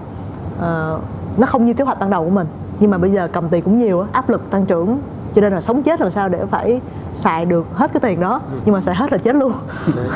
[0.59, 1.01] Uh,
[1.39, 2.47] nó không như kế hoạch ban đầu của mình.
[2.79, 4.99] Nhưng mà bây giờ cầm tiền cũng nhiều áp lực tăng trưởng.
[5.35, 6.81] Cho nên là sống chết làm sao để phải
[7.13, 8.41] xài được hết cái tiền đó.
[8.65, 9.51] Nhưng mà xài hết là chết luôn.
[9.95, 10.07] Đấy.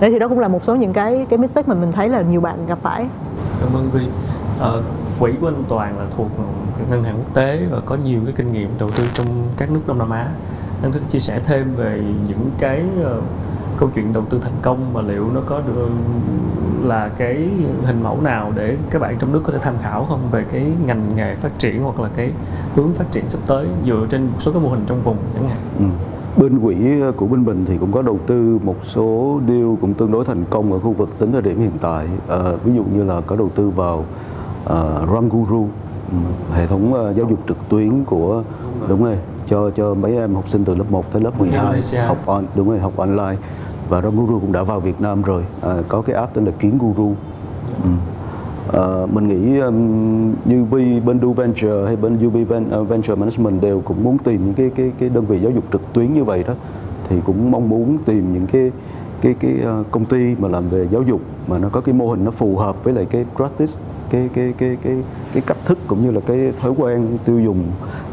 [0.12, 2.40] Thì đó cũng là một số những cái cái mistake mà mình thấy là nhiều
[2.40, 3.06] bạn gặp phải.
[3.60, 4.06] Cảm ơn vi
[4.60, 4.82] ờ,
[5.20, 6.28] quỹ của anh toàn là thuộc
[6.90, 9.26] ngân hàng quốc tế và có nhiều cái kinh nghiệm đầu tư trong
[9.56, 10.28] các nước đông nam á.
[10.82, 13.22] Anh thích chia sẻ thêm về những cái uh,
[13.78, 15.88] câu chuyện đầu tư thành công và liệu nó có được
[16.84, 17.48] là cái
[17.84, 20.66] hình mẫu nào để các bạn trong nước có thể tham khảo không về cái
[20.86, 22.30] ngành nghề phát triển hoặc là cái
[22.74, 25.48] hướng phát triển sắp tới dựa trên một số cái mô hình trong vùng chẳng
[25.48, 25.58] hạn?
[25.78, 25.84] Ừ.
[26.42, 26.76] bên quỹ
[27.16, 30.44] của Bình Bình thì cũng có đầu tư một số deal cũng tương đối thành
[30.50, 32.06] công ở khu vực tính thời điểm hiện tại.
[32.28, 33.98] À, ví dụ như là có đầu tư vào
[34.64, 35.68] uh, Ranguru
[36.10, 36.16] ừ,
[36.54, 38.42] hệ thống uh, giáo dục trực tuyến của
[38.88, 39.16] đúng rồi
[39.48, 42.68] cho cho mấy em học sinh từ lớp 1 tới lớp 12 học on đúng
[42.68, 43.36] rồi học online.
[43.88, 45.42] Và Ram Guru cũng đã vào Việt Nam rồi.
[45.62, 47.14] À, có cái app tên là Kiến Guru.
[47.82, 47.90] Ừ.
[48.72, 53.62] à, mình nghĩ um, như Vi bên Do Venture hay bên UB uh, Venture Management
[53.62, 56.24] đều cũng muốn tìm những cái cái cái đơn vị giáo dục trực tuyến như
[56.24, 56.54] vậy đó.
[57.08, 58.72] Thì cũng mong muốn tìm những cái
[59.20, 62.06] cái cái uh, công ty mà làm về giáo dục mà nó có cái mô
[62.06, 63.72] hình nó phù hợp với lại cái practice
[64.10, 64.96] cái cái cái cái
[65.32, 67.64] cái cách thức cũng như là cái thói quen tiêu dùng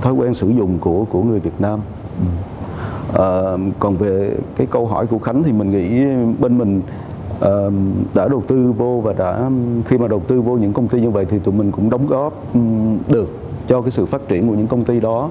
[0.02, 1.80] thói quen sử dụng của của người Việt Nam.
[3.14, 6.06] À, còn về cái câu hỏi của Khánh thì mình nghĩ
[6.40, 6.82] bên mình
[7.42, 7.52] à,
[8.14, 9.50] đã đầu tư vô và đã
[9.86, 12.08] khi mà đầu tư vô những công ty như vậy thì tụi mình cũng đóng
[12.08, 12.60] góp ừ,
[13.08, 13.30] được
[13.68, 15.30] cho cái sự phát triển của những công ty đó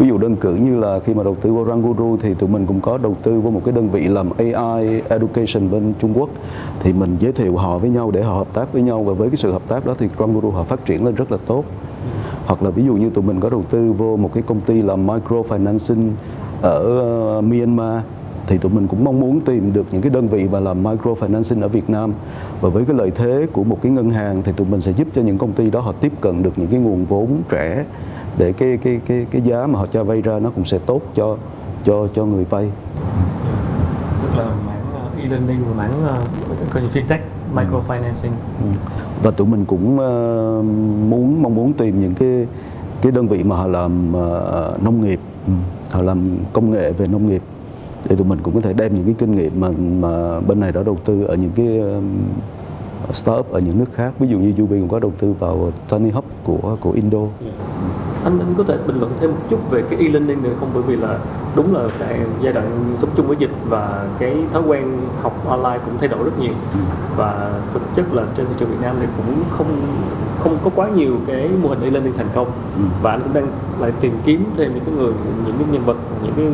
[0.00, 2.66] ví dụ đơn cử như là khi mà đầu tư vào Ranguru thì tụi mình
[2.66, 6.28] cũng có đầu tư vào một cái đơn vị làm AI education bên Trung Quốc.
[6.80, 9.28] Thì mình giới thiệu họ với nhau để họ hợp tác với nhau và với
[9.28, 11.64] cái sự hợp tác đó thì Ranguru họ phát triển lên rất là tốt.
[12.46, 14.82] Hoặc là ví dụ như tụi mình có đầu tư vô một cái công ty
[14.82, 16.10] làm microfinancing
[16.62, 18.02] ở ờ, Myanmar
[18.46, 21.62] thì tụi mình cũng mong muốn tìm được những cái đơn vị mà làm microfinancing
[21.62, 22.12] ở Việt Nam.
[22.60, 25.08] Và với cái lợi thế của một cái ngân hàng thì tụi mình sẽ giúp
[25.12, 27.84] cho những công ty đó họ tiếp cận được những cái nguồn vốn trẻ
[28.40, 31.02] để cái cái cái cái giá mà họ cho vay ra nó cũng sẽ tốt
[31.14, 31.36] cho
[31.84, 32.70] cho cho người vay.
[34.22, 37.18] Tức là mảng uh, e-learning và mảng uh, coi như fintech,
[37.54, 38.32] microfinancing.
[38.62, 38.66] Ừ.
[39.22, 40.64] Và tụi mình cũng uh,
[41.10, 42.46] muốn mong muốn tìm những cái
[43.02, 45.52] cái đơn vị mà họ làm uh, nông nghiệp, ừ.
[45.90, 47.42] họ làm công nghệ về nông nghiệp
[48.08, 49.68] để tụi mình cũng có thể đem những cái kinh nghiệm mà
[50.00, 52.04] mà bên này đã đầu tư ở những cái um,
[53.12, 56.10] startup ở những nước khác ví dụ như UB cũng có đầu tư vào Tiny
[56.10, 57.18] Hub của của Indo.
[57.18, 57.99] Yeah.
[58.24, 60.70] Anh anh có thể bình luận thêm một chút về cái e-learning này không?
[60.74, 61.18] Bởi vì là
[61.56, 65.78] đúng là cái giai đoạn sống chung với dịch và cái thói quen học online
[65.84, 66.52] cũng thay đổi rất nhiều.
[67.16, 69.66] Và thực chất là trên thị trường Việt Nam thì cũng không
[70.44, 72.46] không có quá nhiều cái mô hình e-learning thành công.
[72.76, 72.82] Ừ.
[73.02, 73.46] và anh cũng đang
[73.80, 75.12] lại tìm kiếm thêm những cái người,
[75.46, 76.46] những cái nhân vật, những cái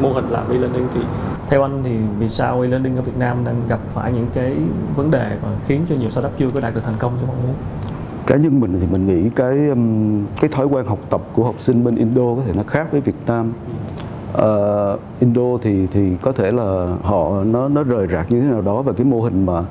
[0.00, 1.00] mô hình làm e-learning thì
[1.48, 4.56] theo anh thì vì sao e-learning ở Việt Nam đang gặp phải những cái
[4.96, 7.36] vấn đề và khiến cho nhiều startup chưa có đạt được thành công như mong
[7.42, 7.54] muốn?
[8.26, 11.54] Cá nhân mình thì mình nghĩ cái um, cái thói quen học tập của học
[11.58, 13.52] sinh bên Indo có thể nó khác với Việt Nam.
[14.38, 18.62] Uh, Indo thì thì có thể là họ nó nó rời rạc như thế nào
[18.62, 19.62] đó và cái mô hình mà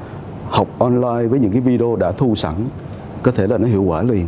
[0.50, 2.56] học online với những cái video đã thu sẵn
[3.24, 4.26] có thể là nó hiệu quả liền.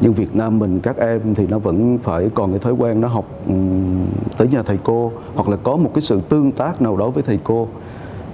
[0.00, 3.08] Nhưng Việt Nam mình các em thì nó vẫn phải còn cái thói quen nó
[3.08, 4.06] học um,
[4.36, 7.22] tới nhà thầy cô hoặc là có một cái sự tương tác nào đó với
[7.22, 7.68] thầy cô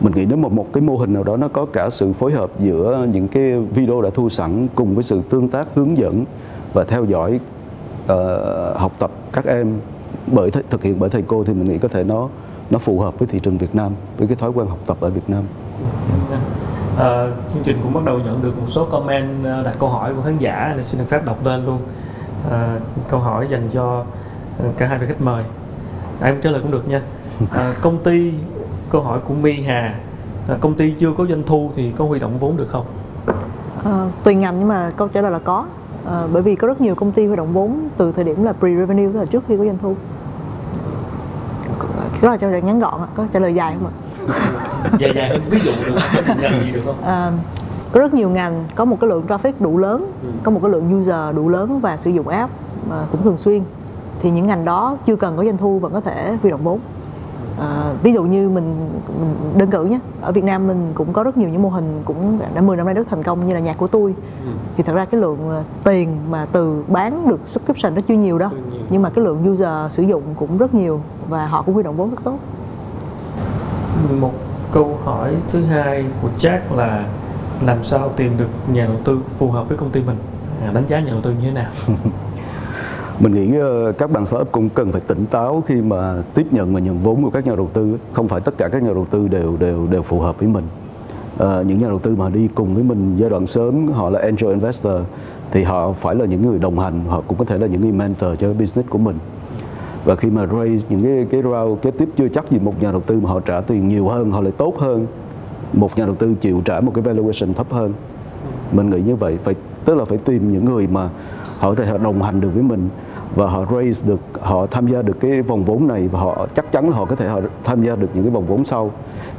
[0.02, 2.32] mình nghĩ đến một một cái mô hình nào đó nó có cả sự phối
[2.32, 6.24] hợp giữa những cái video đã thu sẵn cùng với sự tương tác hướng dẫn
[6.72, 7.40] và theo dõi
[8.04, 8.10] uh,
[8.76, 9.80] học tập các em
[10.26, 12.28] bởi th- thực hiện bởi thầy cô thì mình nghĩ có thể nó
[12.70, 15.10] nó phù hợp với thị trường Việt Nam với cái thói quen học tập ở
[15.10, 15.42] Việt Nam.
[16.98, 20.14] À, chương trình cũng bắt đầu nhận được một số comment ờ, đặt câu hỏi
[20.14, 21.78] của khán giả nên xin được phép đọc lên luôn.
[22.50, 22.78] À,
[23.08, 24.04] câu hỏi dành cho
[24.78, 25.44] cả hai vị khách mời.
[26.20, 27.02] À, Ai trả lời cũng được nha.
[27.50, 28.32] À, công ty
[28.92, 29.94] câu hỏi của My Hà
[30.48, 32.86] là công ty chưa có doanh thu thì có huy động vốn được không?
[33.84, 35.66] À, tùy ngành nhưng mà câu trả lời là có.
[36.06, 38.52] À, bởi vì có rất nhiều công ty huy động vốn từ thời điểm là
[38.60, 39.96] pre-revenue tức là trước khi có doanh thu.
[42.22, 43.94] Đó là trả lời ngắn gọn có trả lời dài không ạ?
[44.98, 45.94] Dài dài hơn ví dụ được
[46.40, 47.02] ngành gì được không?
[47.04, 47.32] À,
[47.92, 50.28] có rất nhiều ngành có một cái lượng traffic đủ lớn ừ.
[50.42, 52.52] có một cái lượng user đủ lớn và sử dụng app
[52.90, 53.62] mà cũng thường xuyên.
[54.20, 56.78] Thì những ngành đó chưa cần có doanh thu vẫn có thể huy động vốn
[57.58, 58.74] à, ví dụ như mình,
[59.20, 62.02] mình đơn cử nhé ở Việt Nam mình cũng có rất nhiều những mô hình
[62.04, 64.14] cũng đã 10 năm nay rất thành công như là nhạc của tôi.
[64.44, 64.50] Ừ.
[64.76, 68.38] thì thật ra cái lượng ờ, tiền mà từ bán được subscription nó chưa nhiều
[68.38, 68.50] đâu.
[68.50, 68.80] Nhiều.
[68.90, 71.96] nhưng mà cái lượng user sử dụng cũng rất nhiều và họ cũng huy động
[71.96, 72.38] vốn rất tốt.
[74.20, 74.32] Một
[74.72, 77.06] câu hỏi thứ hai của Jack là
[77.66, 80.16] làm sao tìm được nhà đầu tư phù hợp với công ty mình?
[80.62, 81.70] À, đánh giá nhà đầu tư như thế nào
[83.22, 86.74] mình nghĩ ờ, các bạn startup cũng cần phải tỉnh táo khi mà tiếp nhận
[86.74, 89.06] và nhận vốn của các nhà đầu tư không phải tất cả các nhà đầu
[89.10, 90.64] tư đều đều đều phù hợp với mình.
[91.38, 94.20] À, những nhà đầu tư mà đi cùng với mình giai đoạn sớm họ là
[94.20, 94.92] angel investor
[95.50, 97.92] thì họ phải là những người đồng hành họ cũng có thể là những người
[97.92, 99.18] mentor cho business của mình.
[100.04, 102.92] Và khi mà raise những cái cái round kế tiếp chưa chắc gì một nhà
[102.92, 105.06] đầu tư mà họ trả tiền nhiều hơn họ lại tốt hơn.
[105.72, 107.92] Một nhà đầu tư chịu trả một cái valuation thấp hơn.
[108.72, 109.54] Mình nghĩ như vậy phải
[109.84, 111.08] tức là phải tìm những người mà
[111.58, 112.88] họ có thể đồng hành được với mình
[113.34, 116.72] và họ raise được họ tham gia được cái vòng vốn này và họ chắc
[116.72, 118.90] chắn là họ có thể họ tham gia được những cái vòng vốn sau.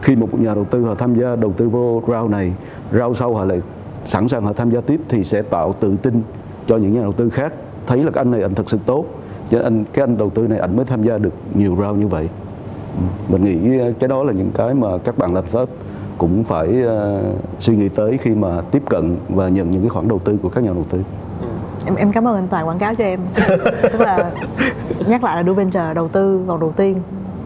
[0.01, 2.53] Khi một nhà đầu tư họ tham gia đầu tư vô round này
[2.91, 3.61] round sau họ lại
[4.05, 6.21] sẵn sàng họ tham gia tiếp thì sẽ tạo tự tin
[6.67, 7.53] cho những nhà đầu tư khác.
[7.87, 9.05] Thấy là cái anh này anh thật sự tốt
[9.49, 12.07] cho anh cái anh đầu tư này anh mới tham gia được nhiều round như
[12.07, 12.29] vậy.
[12.97, 15.69] Ừ, mình nghĩ ờ, cái đó là những cái mà các bạn làm startup
[16.17, 20.07] cũng phải uh, suy nghĩ tới khi mà tiếp cận và nhận những cái khoản
[20.07, 20.99] đầu tư của các nhà đầu tư
[21.85, 23.19] em em cảm ơn anh Toàn quảng cáo cho em
[23.81, 24.31] tức là
[25.07, 27.01] nhắc lại là Do Venture đầu tư vòng đầu tiên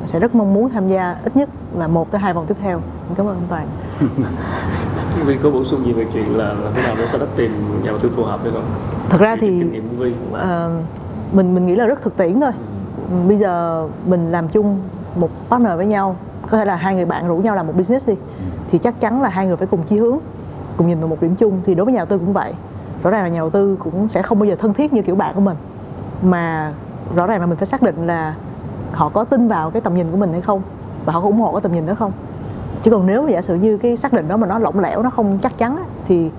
[0.06, 2.82] sẽ rất mong muốn tham gia ít nhất là một tới hai vòng tiếp theo
[3.10, 3.68] em cảm ơn anh Toàn
[5.26, 7.52] Vi có bổ sung gì về chuyện là làm thế nào để startup tìm
[7.84, 8.64] nhà đầu tư phù hợp hay không?
[9.10, 9.64] Thật ra thì
[10.32, 10.42] uh,
[11.32, 12.52] mình mình nghĩ là rất thực tiễn thôi.
[13.10, 13.16] Ừ.
[13.28, 14.80] Bây giờ mình làm chung
[15.16, 16.16] một partner với nhau,
[16.50, 18.44] có thể là hai người bạn rủ nhau làm một business đi, ừ.
[18.72, 20.18] thì chắc chắn là hai người phải cùng chí hướng,
[20.78, 21.62] cùng nhìn vào một điểm chung.
[21.66, 22.54] Thì đối với nhà đầu tư cũng vậy
[23.04, 25.16] rõ ràng là nhà đầu tư cũng sẽ không bao giờ thân thiết như kiểu
[25.16, 25.58] bạn của mình.
[26.22, 26.74] Mà
[27.16, 28.36] rõ ràng là mình phải xác định là
[28.92, 30.62] họ có tin vào cái tầm nhìn của mình hay không
[31.06, 32.12] và họ có ủng hộ cái tầm nhìn đó không.
[32.84, 35.04] Chứ còn nếu mà giả sử như cái xác định đó mà nó lỏng lẻo
[35.04, 35.78] nó không chắc chắn
[36.08, 36.30] thì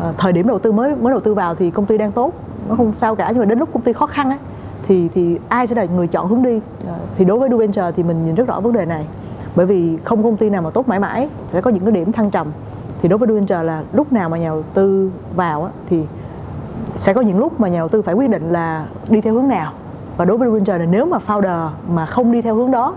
[0.00, 2.32] ờ, thời điểm đầu tư mới mới đầu tư vào thì công ty đang tốt
[2.68, 3.30] nó không sao cả.
[3.30, 4.38] Nhưng mà đến lúc công ty khó khăn ấy,
[4.88, 6.60] thì thì ai sẽ là người chọn hướng đi?
[6.86, 9.06] Ờ, thì đối với Duventure thì mình nhìn rất rõ vấn đề này.
[9.56, 12.12] Bởi vì không công ty nào mà tốt mãi mãi sẽ có những cái điểm
[12.12, 12.46] thăng trầm
[13.02, 16.02] thì đối với Duventure là lúc nào mà nhà đầu tư vào á, thì
[16.96, 19.48] sẽ có những lúc mà nhà đầu tư phải quyết định là đi theo hướng
[19.48, 19.72] nào
[20.16, 22.94] và đối với Duventure là nếu mà founder mà không đi theo hướng đó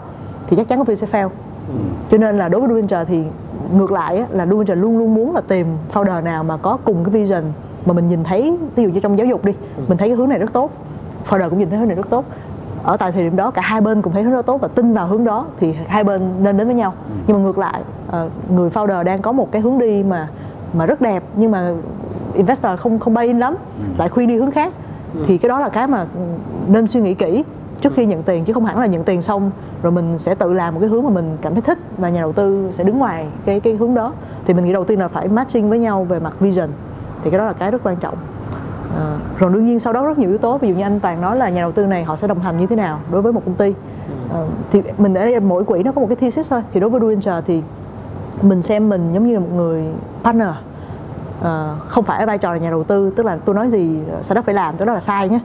[0.48, 1.30] thì chắc chắn công ty sẽ fail
[1.68, 1.76] ừ.
[2.12, 3.24] cho nên là đối với Duventure thì
[3.74, 7.04] ngược lại á, là Duventure luôn luôn muốn là tìm founder nào mà có cùng
[7.04, 7.44] cái vision
[7.86, 9.84] mà mình nhìn thấy ví dụ như trong giáo dục đi ừ.
[9.88, 10.72] mình thấy cái hướng này rất tốt
[11.30, 12.26] founder cũng nhìn thấy hướng này rất tốt
[12.84, 14.94] ở tại thời điểm đó cả hai bên cùng thấy hướng đó tốt và tin
[14.94, 17.16] vào hướng đó thì hai bên nên đến với nhau ừ.
[17.28, 17.82] nhưng mà ngược lại
[18.12, 20.28] ờ, người founder đang có một cái hướng đi mà
[20.74, 21.74] mà rất đẹp nhưng mà
[22.34, 23.86] investor không không bay in lắm ừ.
[23.98, 24.74] lại khuyên đi hướng khác.
[25.14, 25.24] Ừ.
[25.28, 26.06] thì cái đó là cái mà
[26.68, 27.44] nên suy nghĩ kỹ
[27.82, 29.52] trước khi nhận tiền chứ không hẳn là nhận tiền xong
[29.84, 32.22] rồi mình sẽ tự làm một cái hướng mà mình cảm thấy thích và nhà
[32.22, 34.14] đầu tư sẽ đứng ngoài cái cái hướng đó.
[34.46, 36.70] Thì mình nghĩ đầu tiên là phải matching với nhau về mặt vision
[37.24, 38.16] thì cái đó là cái rất quan trọng.
[38.98, 41.22] À, rồi đương nhiên sau đó rất nhiều yếu tố ví dụ như anh toàn
[41.22, 43.34] nói là nhà đầu tư này họ sẽ đồng hành như thế nào đối với
[43.34, 43.74] một công ty.
[44.34, 44.40] À,
[44.72, 46.62] thì mình ở đây mỗi quỹ nó có một cái thesis thôi.
[46.74, 47.62] Thì đối với Duventure thì
[48.42, 49.84] mình xem mình giống như một người
[50.24, 50.50] partner.
[51.44, 54.00] À, không phải ở vai trò là nhà đầu tư tức là tôi nói gì
[54.22, 55.40] startup phải làm cái đó là sai nhé.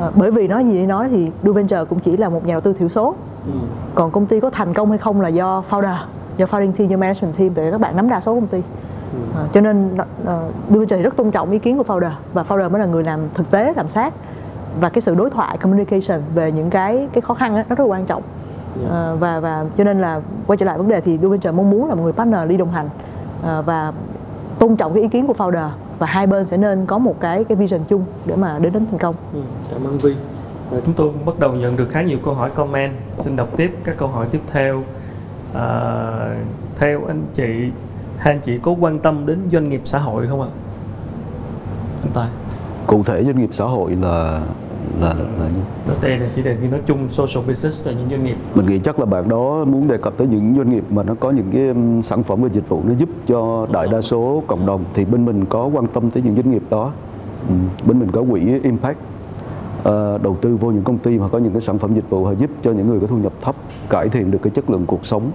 [0.00, 2.72] À, bởi vì nói gì nói thì Duventure cũng chỉ là một nhà đầu tư
[2.72, 3.14] thiểu số.
[3.46, 3.52] Ừ.
[3.94, 5.96] còn công ty có thành công hay không là do founder
[6.36, 8.62] do founding team do management team để các bạn nắm đa số công ty.
[9.34, 12.70] À, cho nên uh, đưa trời rất tôn trọng ý kiến của founder và founder
[12.70, 14.14] mới là người làm thực tế làm sát.
[14.80, 17.84] Và cái sự đối thoại communication về những cái cái khó khăn đó, rất là
[17.84, 18.22] quan trọng
[18.80, 21.88] uh, và và cho nên là quay trở lại vấn đề thì Duventure mong muốn
[21.88, 22.86] là một người partner đi đồng hành
[23.40, 23.92] uh, và
[24.58, 25.68] tôn trọng cái ý kiến của founder
[25.98, 28.86] và hai bên sẽ nên có một cái cái vision chung để mà đến đến
[28.90, 29.14] thành công.
[29.32, 30.14] Ừ, cảm ơn Vi.
[30.70, 32.92] Và chúng tôi bắt đầu nhận được khá nhiều câu hỏi comment.
[33.18, 34.82] Xin đọc tiếp các câu hỏi tiếp theo.
[35.54, 36.36] À,
[36.76, 37.70] theo anh chị
[38.18, 40.48] hai anh chị có quan tâm đến doanh nghiệp xã hội không ạ
[42.02, 42.28] anh tài
[42.86, 44.40] cụ thể doanh nghiệp xã hội là
[45.00, 48.10] là là như nó đây là chỉ đề khi nói chung social business là những
[48.10, 48.36] doanh nghiệp.
[48.54, 51.14] Mình nghĩ chắc là bạn đó muốn đề cập tới những doanh nghiệp mà nó
[51.20, 54.66] có những cái sản phẩm và dịch vụ nó giúp cho đại đa số cộng
[54.66, 54.84] đồng.
[54.94, 56.92] Thì bên mình có quan tâm tới những doanh nghiệp đó.
[57.48, 57.54] Ừ.
[57.86, 58.98] bên mình có quỹ impact.
[59.78, 62.24] Uh, đầu tư vô những công ty mà có những cái sản phẩm dịch vụ
[62.24, 63.54] họ giúp cho những người có thu nhập thấp
[63.90, 65.30] cải thiện được cái chất lượng cuộc sống.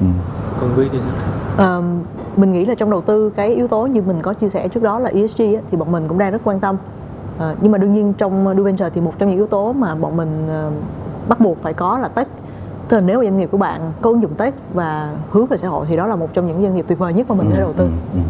[0.00, 0.06] Ừ.
[0.60, 0.98] còn Vi thì
[1.56, 1.82] sao?
[2.38, 4.82] Mình nghĩ là trong đầu tư cái yếu tố như mình có chia sẻ trước
[4.82, 6.76] đó là ESG á, thì bọn mình cũng đang rất quan tâm
[7.38, 9.94] uh, nhưng mà đương nhiên trong Do Venture thì một trong những yếu tố mà
[9.94, 10.72] bọn mình uh,
[11.28, 12.28] bắt buộc phải có là tech.
[12.88, 15.68] Tức là nếu doanh nghiệp của bạn có ứng dụng tech và hướng về xã
[15.68, 17.54] hội thì đó là một trong những doanh nghiệp tuyệt vời nhất mà mình ừ,
[17.54, 17.84] thể đầu tư.
[17.84, 18.20] ừ, ừ.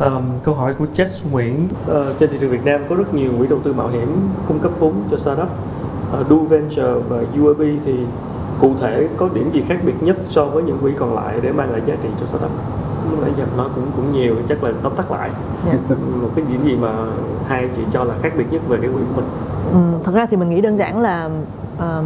[0.00, 1.68] Um, câu hỏi của Jess Nguyễn.
[1.90, 4.16] Uh, trên thị trường Việt Nam có rất nhiều quỹ đầu tư mạo hiểm
[4.48, 5.48] cung cấp vốn cho startup.
[6.20, 7.94] Uh, Do Venture và UAB thì
[8.60, 11.52] cụ thể có điểm gì khác biệt nhất so với những quỹ còn lại để
[11.52, 12.50] mang lại giá trị cho startup
[13.22, 15.30] nãy giờ nói cũng cũng nhiều chắc là tóm tắt lại
[15.66, 15.78] yeah.
[15.88, 15.96] Dạ.
[16.22, 16.92] một cái gì mà
[17.46, 19.26] hai chị cho là khác biệt nhất về cái quỹ của mình
[19.72, 21.30] ừ, thật ra thì mình nghĩ đơn giản là
[21.76, 22.04] uh,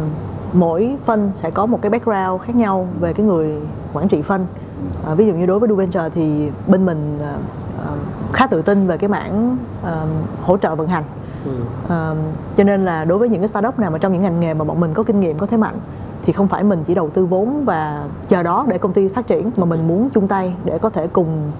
[0.53, 3.61] mỗi phân sẽ có một cái background khác nhau về cái người
[3.93, 4.45] quản trị phân
[5.11, 8.97] uh, ví dụ như đối với Duventure thì bên mình uh, khá tự tin về
[8.97, 9.89] cái mảng uh,
[10.41, 11.03] hỗ trợ vận hành
[11.45, 11.51] ừ.
[11.85, 12.17] uh,
[12.57, 14.65] cho nên là đối với những cái startup nào mà trong những ngành nghề mà
[14.65, 15.75] bọn mình có kinh nghiệm có thế mạnh
[16.25, 19.27] thì không phải mình chỉ đầu tư vốn và chờ đó để công ty phát
[19.27, 21.51] triển mà mình muốn chung tay để có thể cùng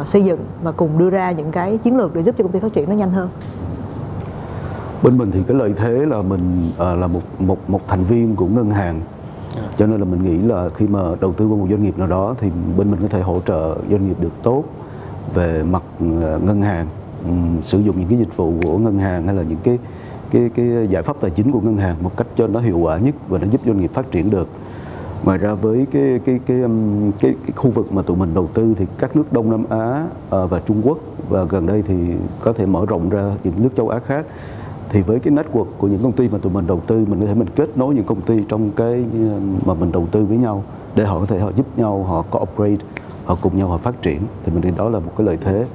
[0.00, 2.52] uh, xây dựng và cùng đưa ra những cái chiến lược để giúp cho công
[2.52, 3.28] ty phát triển nó nhanh hơn.
[5.02, 8.36] Bên mình thì cái lợi thế là mình uh, là một một một thành viên
[8.36, 9.00] của ngân hàng.
[9.76, 12.08] Cho nên là mình nghĩ là khi mà đầu tư vào một doanh nghiệp nào
[12.08, 14.64] đó thì bên mình có thể hỗ trợ doanh nghiệp được tốt
[15.34, 16.86] về mặt uh, ngân hàng
[17.62, 19.78] sử dụng những cái dịch vụ của ngân hàng hay là những cái
[20.30, 22.98] cái cái giải pháp tài chính của ngân hàng một cách cho nó hiệu quả
[22.98, 24.48] nhất và nó giúp doanh nghiệp phát triển được.
[25.24, 28.48] Ngoài ra với cái cái cái um, cái, cái khu vực mà tụi mình đầu
[28.54, 30.98] tư thì các nước Đông Nam Á ờ, và Trung Quốc
[31.28, 31.94] và gần đây thì
[32.40, 34.26] có thể mở rộng ra những nước châu Á khác.
[34.90, 37.26] Thì với cái network của những công ty mà tụi mình đầu tư mình có
[37.26, 40.36] thể mình kết nối những công ty trong cái um, mà mình đầu tư với
[40.36, 40.64] nhau
[40.94, 42.86] để họ có thể họ giúp nhau họ cooperate
[43.24, 44.20] họ cùng nhau họ phát triển.
[44.44, 45.66] Thì mình nghĩ đó là một cái lợi thế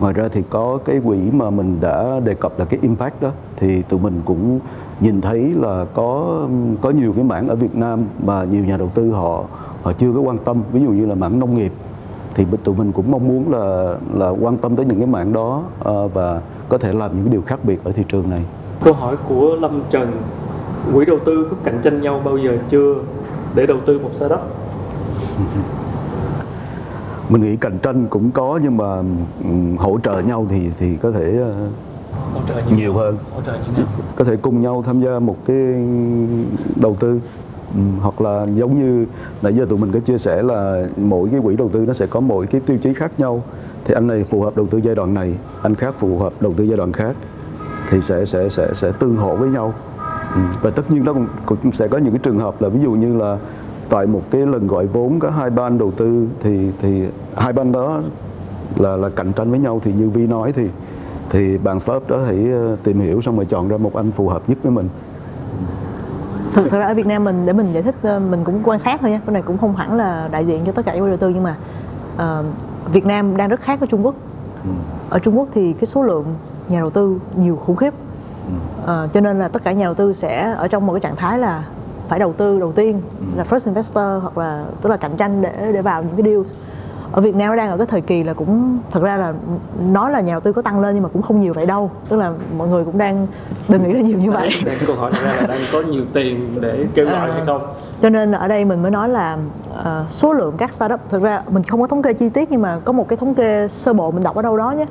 [0.00, 3.30] ngoài ra thì có cái quỹ mà mình đã đề cập là cái impact đó
[3.56, 4.60] thì tụi mình cũng
[5.00, 6.40] nhìn thấy là có
[6.80, 9.44] có nhiều cái mảng ở Việt Nam mà nhiều nhà đầu tư họ
[9.82, 11.72] họ chưa có quan tâm ví dụ như là mảng nông nghiệp
[12.34, 15.62] thì tụi mình cũng mong muốn là là quan tâm tới những cái mảng đó
[15.88, 18.44] uh, và có thể làm những cái điều khác biệt ở thị trường này.
[18.84, 20.12] Câu hỏi của Lâm Trần,
[20.94, 22.94] quỹ đầu tư có cạnh tranh nhau bao giờ chưa
[23.54, 24.40] để đầu tư một startup?
[27.28, 29.02] mình nghĩ cạnh tranh cũng có nhưng mà
[29.78, 31.72] hỗ trợ nhau thì thì có thể uh,
[32.34, 33.18] hỗ trợ như nhiều hơn.
[33.34, 35.56] Hỗ trợ như nào có thể cùng nhau tham gia một cái
[36.76, 37.20] đầu tư
[37.74, 39.06] Ừ, hoặc là giống như
[39.42, 42.06] nãy giờ tụi mình có chia sẻ là mỗi cái quỹ đầu tư nó sẽ
[42.06, 43.42] có mỗi cái tiêu chí khác nhau.
[43.84, 46.52] Thì anh này phù hợp đầu tư giai đoạn này anh khác phù hợp đầu
[46.56, 47.16] tư giai đoạn khác
[47.88, 49.74] thì sẽ sẽ sẽ sẽ tương hỗ với nhau.
[50.34, 52.80] Ừ, và tất nhiên nó cũng, cũng sẽ có những cái trường hợp là ví
[52.80, 53.38] dụ như là
[53.88, 57.04] tại một cái lần gọi vốn có hai ban đầu tư thì thì
[57.36, 58.00] hai ban đó
[58.76, 59.80] là là cạnh tranh với nhau.
[59.84, 60.68] Thì như Vi nói thì
[61.30, 64.28] thì bạn startup đó hãy ờ, tìm hiểu xong rồi chọn ra một anh phù
[64.28, 64.88] hợp nhất với mình.
[66.52, 68.78] Thực, thực ra ở Việt Nam mình để mình giải thích ờ, mình cũng quan
[68.78, 71.06] sát thôi nha cái này cũng không hẳn là đại diện cho tất cả các
[71.06, 71.56] đầu tư nhưng mà
[72.16, 72.46] uh,
[72.92, 74.14] Việt Nam đang rất khác với Trung Quốc.
[75.10, 76.24] Ở Trung Quốc thì cái số lượng
[76.68, 77.94] nhà đầu tư nhiều khủng khiếp.
[78.82, 81.16] Uh, cho nên là tất cả nhà đầu tư sẽ ở trong một cái trạng
[81.16, 81.64] thái là
[82.08, 83.00] phải đầu tư đầu tiên
[83.36, 86.42] là first investor hoặc là tức là cạnh tranh để để vào những cái deal
[87.12, 89.32] ở Việt Nam nó đang ở cái thời kỳ là cũng thật ra là
[89.88, 91.90] nói là nhà đầu tư có tăng lên nhưng mà cũng không nhiều vậy đâu.
[92.08, 93.26] Tức là mọi người cũng đang
[93.68, 94.50] đừng nghĩ là nhiều như vậy.
[94.64, 97.34] Đang câu hỏi ra là đang có nhiều tiền để kêu gọi À.
[97.34, 97.62] hay không?
[98.02, 99.38] cho nên là ở đây mình mới nói là
[99.84, 102.62] ờ, số lượng các startup thực ra mình không có thống kê chi tiết nhưng
[102.62, 104.86] mà có một cái thống kê sơ bộ mình đọc ở đâu đó nhé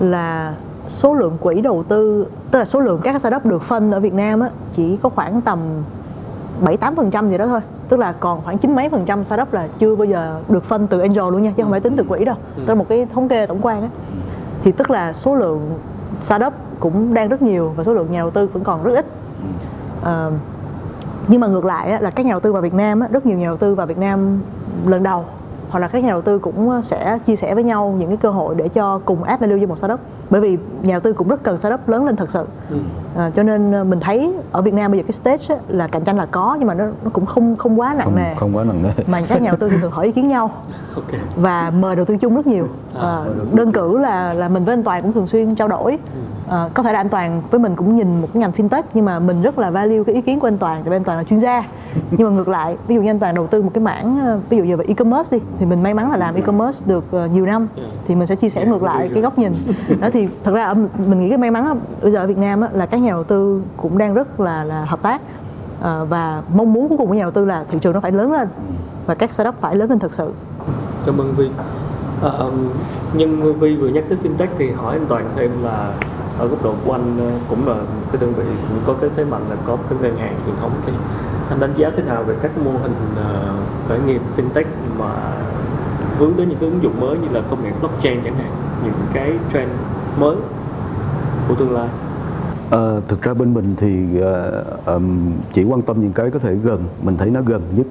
[0.00, 0.54] là
[0.88, 4.12] số lượng quỹ đầu tư tức là số lượng các startup được phân ở Việt
[4.14, 5.58] Nam á, chỉ có khoảng tầm
[6.64, 7.60] 7 8 phần trăm gì đó thôi.
[7.88, 10.86] Tức là còn khoảng chín mấy phần trăm startup là chưa bao giờ được phân
[10.86, 12.36] từ angel luôn nha chứ không phải tính từ quỹ đâu.
[12.56, 13.88] Tức là một cái thống kê tổng quan á.
[14.62, 15.78] Thì tức là số lượng
[16.20, 19.06] startup cũng đang rất nhiều và số lượng nhà đầu tư vẫn còn rất ít.
[20.02, 20.32] Ờ,
[21.28, 23.26] nhưng mà ngược lại á, là các nhà đầu tư vào Việt Nam á, rất
[23.26, 24.40] nhiều nhà đầu tư vào Việt Nam
[24.86, 25.24] lần đầu
[25.70, 28.30] hoặc là các nhà đầu tư cũng sẽ chia sẻ với nhau những cái cơ
[28.30, 30.00] hội để cho cùng add value cho một startup
[30.34, 32.44] bởi vì nhà đầu tư cũng rất cần startup lớn lên thật sự.
[32.70, 32.76] Ừ.
[33.16, 35.88] à, cho nên ờ, mình thấy ở Việt Nam bây giờ cái stage á, là
[35.88, 38.34] cạnh tranh là có nhưng mà nó, nó cũng không không quá nặng không nề.
[38.34, 38.90] không quá nặng nề.
[39.06, 40.50] Mà các nhà đầu tư thì thường hỏi ý kiến nhau.
[40.94, 41.20] Ok.
[41.36, 42.68] Và mời đầu tư chung rất nhiều.
[42.94, 45.98] À, tư đơn cử là là mình với anh Toàn cũng thường xuyên trao đổi.
[46.48, 49.04] À, có thể là anh Toàn với mình cũng nhìn một cái ngành fintech nhưng
[49.04, 51.18] mà mình rất là value cái ý kiến của anh Toàn tại vì anh Toàn
[51.18, 51.64] là chuyên gia.
[52.10, 54.38] Nhưng mà ngược lại ví dụ như anh Toàn đầu tư một cái mảng ờ,
[54.48, 57.26] ví dụ như về e-commerce đi thì mình may mắn là làm e-commerce được ờ,
[57.26, 57.68] nhiều năm.
[58.06, 59.52] Thì mình sẽ chia sẻ ngược lại cái góc nhìn.
[60.00, 60.74] đó thì thật ra
[61.06, 63.62] mình nghĩ cái may mắn bây giờ ở Việt Nam là các nhà đầu tư
[63.76, 65.20] cũng đang rất là là hợp tác.
[65.80, 68.12] Ờ, và mong muốn cuối cùng của nhà đầu tư là thị trường nó phải
[68.12, 68.48] lớn lên
[69.06, 70.32] và các startup phải lớn lên thực sự.
[71.06, 71.50] Cảm ơn Vi
[72.22, 72.50] à, ờ,
[73.12, 75.92] nhưng Vi vừa nhắc tới fintech thì hỏi anh Toàn thêm là
[76.38, 77.74] ở góc độ của anh ờ, cũng là
[78.12, 80.70] cái đơn vị cũng có cái thế mạnh là có cái ngân hàng truyền thống
[80.86, 80.92] thì
[81.50, 82.94] anh đánh giá thế nào về các mô hình
[83.88, 84.64] khởi nghiệp fintech
[84.98, 85.10] mà
[86.18, 88.50] hướng đến những cái ứng dụng mới như là công nghệ blockchain chẳng hạn
[88.84, 89.70] những cái trend
[90.18, 90.36] mới
[91.48, 91.88] của tương lai?
[92.70, 96.54] Ờ, thực ra bên mình thì ờ, ừm, chỉ quan tâm những cái có thể
[96.54, 97.86] gần mình thấy nó gần nhất.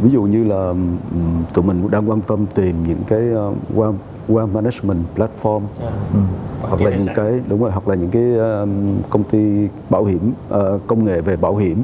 [0.00, 3.94] Ví dụ như là ừm, tụi mình đang quan tâm tìm những cái uh, wealth,
[4.28, 5.60] wealth management platform.
[5.80, 5.92] À,
[6.62, 8.70] hoặc là những cái đúng rồi hoặc là những cái um,
[9.10, 11.82] công ty bảo hiểm ờ, công nghệ về bảo hiểm.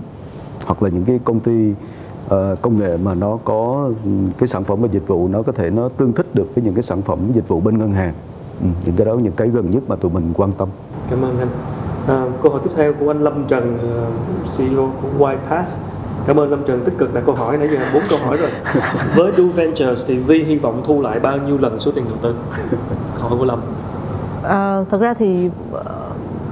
[0.66, 1.74] Hoặc là những cái công ty
[2.28, 3.90] ờ, công nghệ mà nó có
[4.38, 6.74] cái sản phẩm và dịch vụ nó có thể nó tương thích được với những
[6.74, 8.14] cái sản phẩm dịch vụ bên ngân hàng
[8.62, 10.68] Ừ, những cái đó những cái gần nhất mà tụi mình quan tâm
[11.10, 11.48] Cảm ơn anh.
[12.08, 14.06] À, câu hỏi tiếp theo của anh Lâm Trần, ờ,
[14.58, 15.64] CEO của Whitepass.
[16.26, 18.50] Cảm ơn Lâm Trần tích cực đặt câu hỏi nãy giờ bốn câu hỏi rồi.
[19.16, 22.16] Với Do Ventures thì Vi hy vọng thu lại bao nhiêu lần số tiền đầu
[22.22, 22.34] tư?
[23.18, 23.60] Câu hỏi của Lâm.
[24.42, 25.82] Ờ, thật ra thì ờ,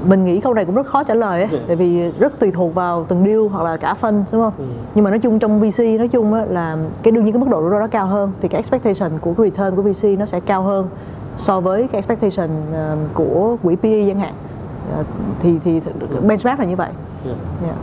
[0.08, 1.58] mình nghĩ câu này cũng rất khó trả lời ấy, Ừ.
[1.66, 4.52] tại vì rất tùy thuộc vào từng deal hoặc là cả phân đúng không?
[4.58, 4.64] Ừ.
[4.94, 7.48] Nhưng mà nói chung trong VC nói chung á, là cái đương nhiên cái mức
[7.50, 10.26] độ rủi ro nó cao hơn thì cái expectation của cái return của VC nó
[10.26, 10.86] sẽ cao hơn
[11.36, 14.34] so với cái expectation ờ, của quỹ PE chẳng hạn.
[14.96, 15.04] Ờ,
[15.42, 16.90] thì thì th- benchmark là như vậy.
[17.24, 17.36] Yeah.
[17.64, 17.76] Yeah.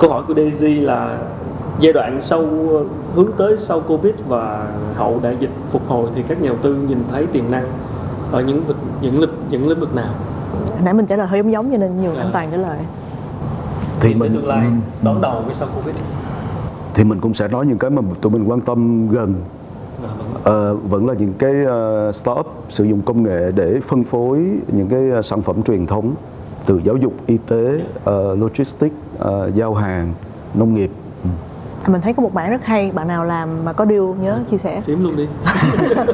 [0.00, 1.18] Câu hỏi của Daisy là
[1.80, 2.44] giai đoạn sau
[3.14, 6.74] hướng tới sau Covid và hậu đại dịch phục hồi thì các nhà đầu tư
[6.74, 7.64] nhìn thấy tiềm năng
[8.32, 8.62] ở những
[9.00, 10.14] những lĩnh những lĩnh vực nào?
[10.84, 12.22] Nãy mình trả lời hơi giống giống cho nên nhiều À.
[12.22, 12.78] anh Toàn trả lời.
[14.00, 14.66] thì tới mình tương lai
[15.02, 15.96] đón đầu với sau Covid.
[16.94, 19.34] thì mình cũng sẽ nói những cái mà tụi mình quan tâm gần
[20.44, 20.50] À.
[20.50, 21.54] Ờ, vẫn là những cái
[22.08, 24.38] uh, startup sử dụng công nghệ để phân phối
[24.68, 26.14] những cái ờ, sản phẩm truyền thống
[26.66, 30.12] từ giáo dục, y tế, ờ, logistics, ờ, giao hàng,
[30.54, 30.90] nông nghiệp.
[31.24, 31.28] Ừ.
[31.84, 34.38] À, mình thấy có một bạn rất hay, bạn nào làm mà có deal nhớ
[34.50, 34.80] chia sẻ.
[34.80, 35.28] Phím luôn đi.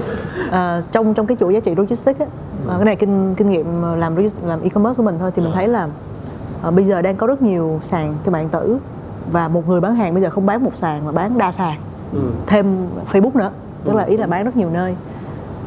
[0.50, 2.26] Ờ, trong trong cái chuỗi giá trị logistics á,
[2.68, 4.16] cái này kinh kinh nghiệm làm
[4.46, 5.54] làm e-commerce của mình thôi thì mình Ừ.
[5.54, 5.88] thấy là
[6.62, 8.78] ờ, bây giờ đang có rất nhiều sàn thương mại điện tử
[9.32, 11.78] và một người bán hàng bây giờ không bán một sàn mà bán đa sàn
[12.12, 12.18] Ừ.
[12.46, 12.66] thêm
[13.12, 13.50] Facebook nữa
[13.84, 14.94] tức là ý là bán rất nhiều nơi.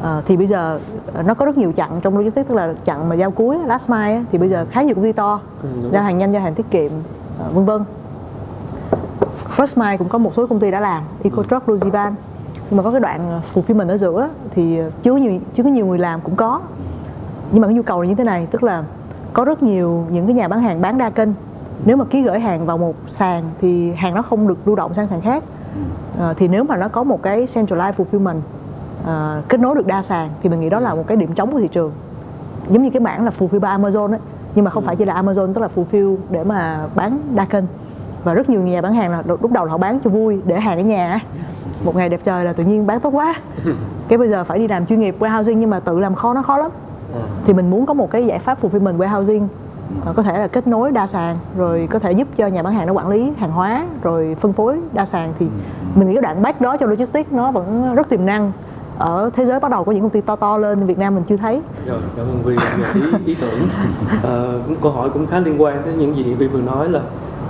[0.02, 0.78] Ờ, thì bây giờ
[1.14, 3.90] ờ, nó có rất nhiều chặng trong logistics tức là chặng mà giao cuối last
[3.90, 6.54] mile thì bây giờ khá nhiều công ty to Ừ, giao hàng nhanh giao hàng
[6.54, 6.90] tiết kiệm
[7.38, 7.84] ờ, vân vân.
[9.56, 12.14] First Mile cũng có một số công ty đã làm EcoTruck, Logivan.
[12.70, 15.98] Nhưng mà có cái đoạn fulfillment ở giữa thì chưa nhiều chưa có nhiều người
[15.98, 16.60] làm cũng có.
[17.52, 18.84] Nhưng mà cái nhu cầu là như thế này tức là
[19.32, 21.28] có rất nhiều những cái nhà bán hàng bán đa kênh.
[21.84, 24.94] Nếu mà ký gửi hàng vào một sàn thì hàng nó không được lưu động
[24.94, 25.44] sang sàn khác
[26.20, 28.40] à, thì nếu mà nó có một cái centralized fulfillment
[29.06, 31.52] à, kết nối được đa sàn thì mình nghĩ đó là một cái điểm trống
[31.52, 31.92] của thị trường.
[32.68, 34.20] Giống như cái mảng là fulfill by Amazon ấy
[34.54, 37.64] nhưng mà không phải chỉ là Amazon tức là fulfill để mà bán đa kênh.
[38.24, 40.60] Và rất nhiều nhà bán hàng là lúc đầu là họ bán cho vui để
[40.60, 41.20] hàng ở nhà
[41.84, 43.34] một ngày đẹp trời là tự nhiên bán tốt quá.
[44.08, 46.42] Cái bây giờ phải đi làm chuyên nghiệp warehousing nhưng mà tự làm kho nó
[46.42, 46.70] khó lắm.
[47.14, 47.20] Ừ.
[47.46, 49.44] thì mình muốn có một cái giải pháp fulfillment warehousing
[50.10, 52.74] uh, có thể là kết nối đa sàn rồi có thể giúp cho nhà bán
[52.74, 55.52] hàng nó quản lý hàng hóa rồi phân phối đa sàn thì ừ.
[55.94, 58.52] Mình nghĩ cái đoạn back đó cho logistics nó vẫn rất tiềm năng.
[58.98, 61.24] Ở thế giới bắt đầu có những công ty to to lên Việt Nam mình
[61.28, 61.60] chưa thấy.
[61.86, 62.56] Rồi cảm ơn Vi
[62.94, 63.60] ý, ý tưởng.
[64.22, 64.42] À,
[64.82, 67.00] câu hỏi cũng khá liên quan tới những gì Vi vừa nói là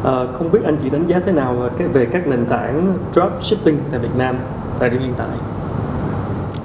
[0.04, 1.56] à, không biết anh chị đánh giá thế nào
[1.92, 4.36] về các nền tảng dropshipping tại Việt Nam
[4.78, 5.28] thời điểm hiện tại?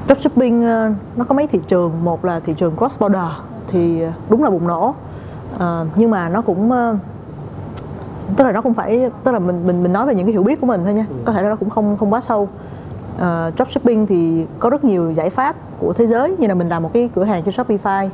[0.07, 0.65] Dropshipping
[1.15, 1.91] nó có mấy thị trường.
[2.03, 3.21] Một là thị trường cross border
[3.67, 4.95] thì đúng là bùng nổ.
[5.59, 6.71] À, nhưng mà nó cũng
[8.35, 10.43] tức là nó không phải tức là mình mình mình nói về những cái hiểu
[10.43, 11.05] biết của mình thôi nha.
[11.09, 11.15] Ừ.
[11.25, 12.49] có thể là nó cũng không không quá sâu.
[13.15, 16.83] Uh, dropshipping thì có rất nhiều giải pháp của thế giới như là mình làm
[16.83, 18.09] một cái cửa hàng trên Shopify.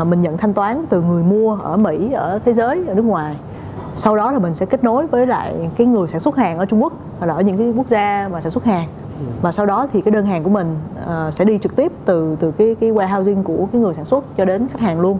[0.00, 3.02] Uh, mình nhận thanh toán từ người mua ở Mỹ ở thế giới ở nước
[3.02, 3.36] ngoài.
[3.96, 6.64] Sau đó là mình sẽ kết nối với lại cái người sản xuất hàng ở
[6.64, 8.88] Trung Quốc hoặc là ở những cái quốc gia mà sản xuất hàng.
[9.20, 9.26] Ừ.
[9.42, 12.36] và sau đó thì cái đơn hàng của mình uh, sẽ đi trực tiếp từ
[12.40, 15.18] từ cái cái warehousing của cái người sản xuất cho đến khách hàng luôn.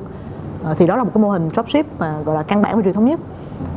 [0.70, 2.82] Uh, thì đó là một cái mô hình dropship mà gọi là căn bản và
[2.82, 3.20] truyền thống nhất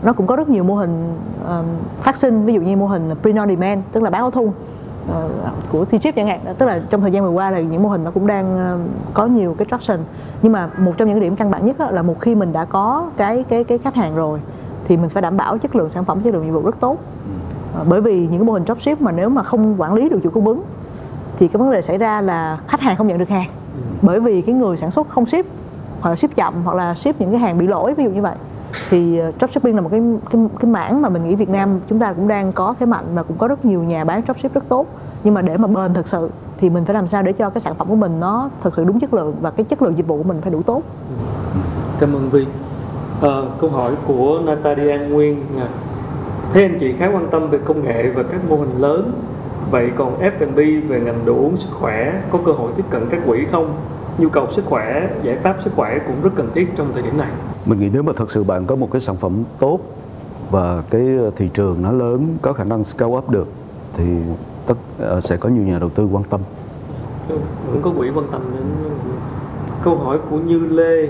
[0.04, 1.16] nó cũng có rất nhiều mô hình
[1.48, 1.66] um,
[1.98, 2.46] phát sinh.
[2.46, 4.54] Ví dụ như mô hình print on demand tức là bán áo thun uh,
[5.72, 6.40] của T-Chip chẳng hạn.
[6.58, 9.14] Tức là trong thời gian vừa qua là những mô hình nó cũng đang uh,
[9.14, 10.00] có nhiều cái traction.
[10.42, 13.10] Nhưng mà một trong những điểm căn bản nhất là một khi mình đã có
[13.18, 14.40] cái cái cái khách hàng rồi
[14.88, 16.98] thì mình phải đảm bảo chất lượng sản phẩm chất lượng dịch vụ rất tốt.
[17.82, 20.20] Uh, bởi vì những cái mô hình dropship mà nếu mà không quản lý được
[20.24, 20.62] chuỗi cung ứng
[21.38, 23.50] thì cái vấn đề xảy ra là khách hàng không nhận được hàng.
[24.02, 25.46] Bởi vì cái người sản xuất không ship
[26.04, 28.22] hoặc là ship chậm hoặc là ship những cái hàng bị lỗi ví dụ như
[28.22, 28.36] vậy
[28.90, 30.02] thì ờ, dropshipping là một cái
[30.32, 33.06] cái cái mảng mà mình nghĩ Việt Nam chúng ta cũng đang có thế mạnh
[33.14, 34.88] và cũng có rất nhiều nhà bán dropship rất tốt
[35.24, 37.62] nhưng mà để mà bền thực sự thì mình phải làm sao để cho cái
[37.62, 40.08] sản phẩm của mình nó thực sự đúng chất lượng và cái chất lượng dịch
[40.08, 40.82] vụ của mình phải đủ tốt.
[42.00, 42.46] Cảm ơn Vi.
[42.46, 42.48] À,
[43.22, 45.44] ờ, câu hỏi của Natalia Nguyên
[46.54, 49.12] Thế anh chị khá quan tâm về công nghệ và các mô hình lớn
[49.72, 53.20] Vậy còn F&B về ngành đồ uống sức khỏe có cơ hội tiếp cận các
[53.28, 53.76] quỹ không?
[54.18, 57.18] Nhu cầu sức khỏe, giải pháp sức khỏe cũng rất cần thiết trong thời điểm
[57.18, 57.30] này.
[57.66, 59.80] Mình nghĩ nếu mà thật sự bạn có một cái sản phẩm tốt
[60.52, 63.48] và cái thị trường nó lớn có khả năng scale up được
[63.94, 64.04] thì
[64.66, 66.42] tất ờ, sẽ có nhiều nhà đầu tư quan tâm.
[67.72, 68.64] Vẫn có quỹ quan tâm đến
[69.84, 71.08] câu hỏi của Như Lê.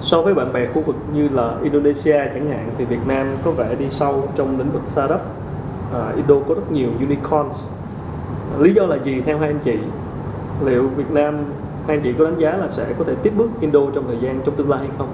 [0.00, 3.50] So với bạn bè khu vực như là Indonesia chẳng hạn thì Việt Nam có
[3.50, 5.20] vẻ đi sâu trong lĩnh vực startup.
[5.94, 7.68] À, Indo có rất nhiều unicorns.
[8.58, 9.78] Lý do là gì theo hai anh chị?
[10.64, 11.44] Liệu Việt Nam
[11.86, 14.18] hai anh chị, có đánh giá là sẽ có thể tiếp bước Indo trong thời
[14.22, 15.08] gian trong tương lai hay không?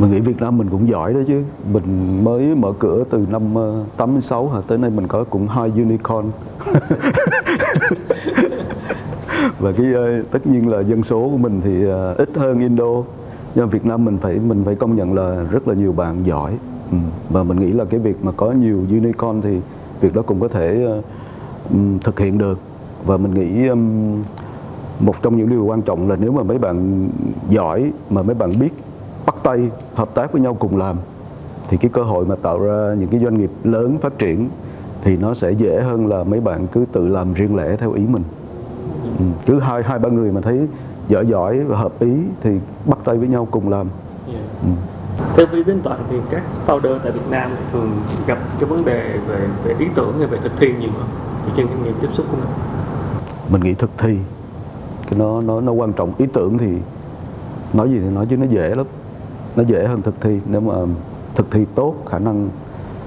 [0.00, 1.42] Mình nghĩ Việt Nam mình cũng giỏi đó chứ.
[1.72, 4.60] Mình mới mở cửa từ năm ờ, 86 hả?
[4.66, 6.26] Tới nay mình có cũng hai unicorn.
[9.58, 13.02] Và cái ờ, tất nhiên là dân số của mình thì ờ, ít hơn Indo.
[13.54, 16.58] Nhưng Việt Nam mình phải mình phải công nhận là rất là nhiều bạn giỏi.
[16.90, 16.98] Ừ.
[17.30, 19.60] và mình nghĩ là cái việc mà có nhiều unicorn thì
[20.00, 20.86] việc đó cũng có thể
[22.02, 22.58] thực hiện được.
[23.06, 23.68] Và mình nghĩ
[25.00, 27.08] một trong những điều quan trọng là nếu mà mấy bạn
[27.50, 28.74] giỏi mà mấy bạn biết
[29.26, 30.96] bắt tay hợp tác với nhau cùng làm
[31.68, 34.48] thì cái cơ hội mà tạo ra những cái doanh nghiệp lớn phát triển
[35.02, 38.06] thì nó sẽ dễ hơn là mấy bạn cứ tự làm riêng lẻ theo ý
[38.06, 38.22] mình
[39.18, 39.24] ừ.
[39.46, 40.68] cứ hai hai ba người mà thấy
[41.08, 42.50] giỏi giỏi và hợp ý thì
[42.86, 43.86] bắt tay với nhau cùng làm
[44.26, 44.40] yeah.
[44.62, 44.68] ừ.
[45.36, 47.90] theo Vi bên toàn thì các founder tại Việt Nam thì thường
[48.26, 51.06] gặp cái vấn đề về về ý tưởng hay về thực thi nhiều hơn
[51.56, 52.48] trên kinh nghiệm tiếp xúc của mình
[53.48, 54.18] mình nghĩ thực thi
[55.14, 56.12] cái nó nó nó quan trọng.
[56.18, 56.68] Ý tưởng thì
[57.72, 58.86] nói gì thì nói chứ nó dễ lắm.
[59.56, 60.40] Nó dễ hơn thực thi.
[60.46, 60.74] Nếu mà
[61.34, 62.48] thực thi tốt khả năng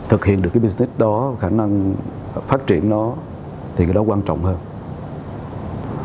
[0.10, 1.94] thực hiện được cái business đó khả năng
[2.42, 3.14] phát triển nó
[3.76, 4.58] thì cái đó quan trọng hơn.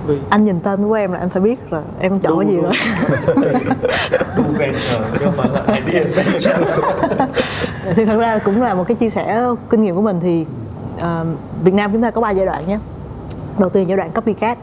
[0.07, 0.19] Vì...
[0.29, 2.73] anh nhìn tên của em là em phải biết là em chọn cái gì rồi.
[4.37, 6.57] Do venture chứ không phải là ideas venture.
[7.97, 10.47] Thì thật ra cũng là một cái chia sẻ kinh nghiệm của mình thì
[10.97, 11.03] uh,
[11.65, 12.79] Việt Nam chúng ta có ba giai đoạn nhé.
[13.59, 14.59] Đầu tiên giai đoạn copycat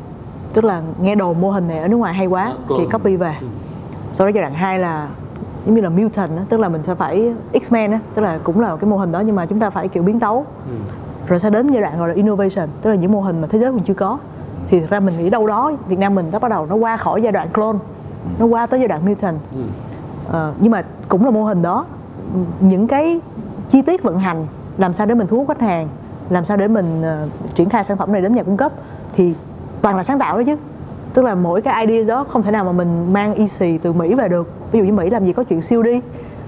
[0.54, 3.16] tức là nghe đồn mô hình này ở nước ngoài hay quá à, thì copy
[3.16, 3.36] về.
[3.42, 3.48] Ừ.
[4.14, 5.08] sau đó giai đoạn 2 là
[5.66, 8.60] giống như là mutant đó, tức là mình sẽ phải X-Men á, tức là cũng
[8.60, 10.46] là cái mô hình đó nhưng mà chúng ta phải kiểu biến tấu.
[10.70, 10.76] Ừ.
[11.28, 13.60] rồi sẽ đến giai đoạn gọi là innovation tức là những mô hình mà thế
[13.60, 14.18] giới còn chưa có.
[14.70, 16.98] Thì thật ra mình nghĩ đâu đó Việt Nam mình đã bắt đầu nó qua
[16.98, 17.78] khỏi giai đoạn clone
[18.40, 19.40] nó qua tới giai đoạn mutant.
[19.56, 19.62] Ừ.
[20.32, 21.86] ờ, nhưng mà cũng là mô hình đó.
[22.60, 23.22] Những cái
[23.70, 24.48] chi tiết vận hành
[24.78, 25.88] làm sao để mình thu hút khách hàng
[26.30, 28.72] làm sao để mình uh, triển khai sản phẩm này đến nhà cung cấp
[29.14, 29.34] thì
[29.82, 30.56] toàn là sáng tạo đó chứ.
[31.14, 34.14] Tức là mỗi cái idea đó không thể nào mà mình mang easy từ mỹ
[34.14, 34.48] về được.
[34.72, 36.02] Ví dụ như mỹ làm gì có chuyện siêu đi.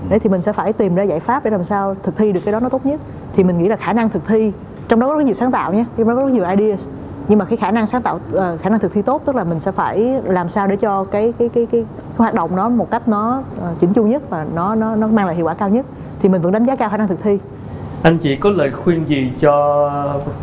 [0.09, 2.41] Đấy thì mình sẽ phải tìm ra giải pháp để làm sao thực thi được
[2.45, 2.99] cái đó nó tốt nhất.
[3.35, 4.51] Thì mình nghĩ là khả năng thực thi
[4.87, 6.87] trong đó có rất nhiều sáng tạo nhé trong đó có rất nhiều ideas.
[7.27, 9.43] Nhưng mà cái khả năng sáng tạo ờ, khả năng thực thi tốt tức là
[9.43, 12.69] mình sẽ phải làm sao để cho cái cái cái cái, cái hoạt động nó
[12.69, 15.53] một cách nó ờ, chỉnh chu nhất và nó nó nó mang lại hiệu quả
[15.53, 15.85] cao nhất.
[16.21, 17.37] Thì mình vẫn đánh giá cao khả năng thực thi.
[18.03, 19.89] Anh chị có lời khuyên gì cho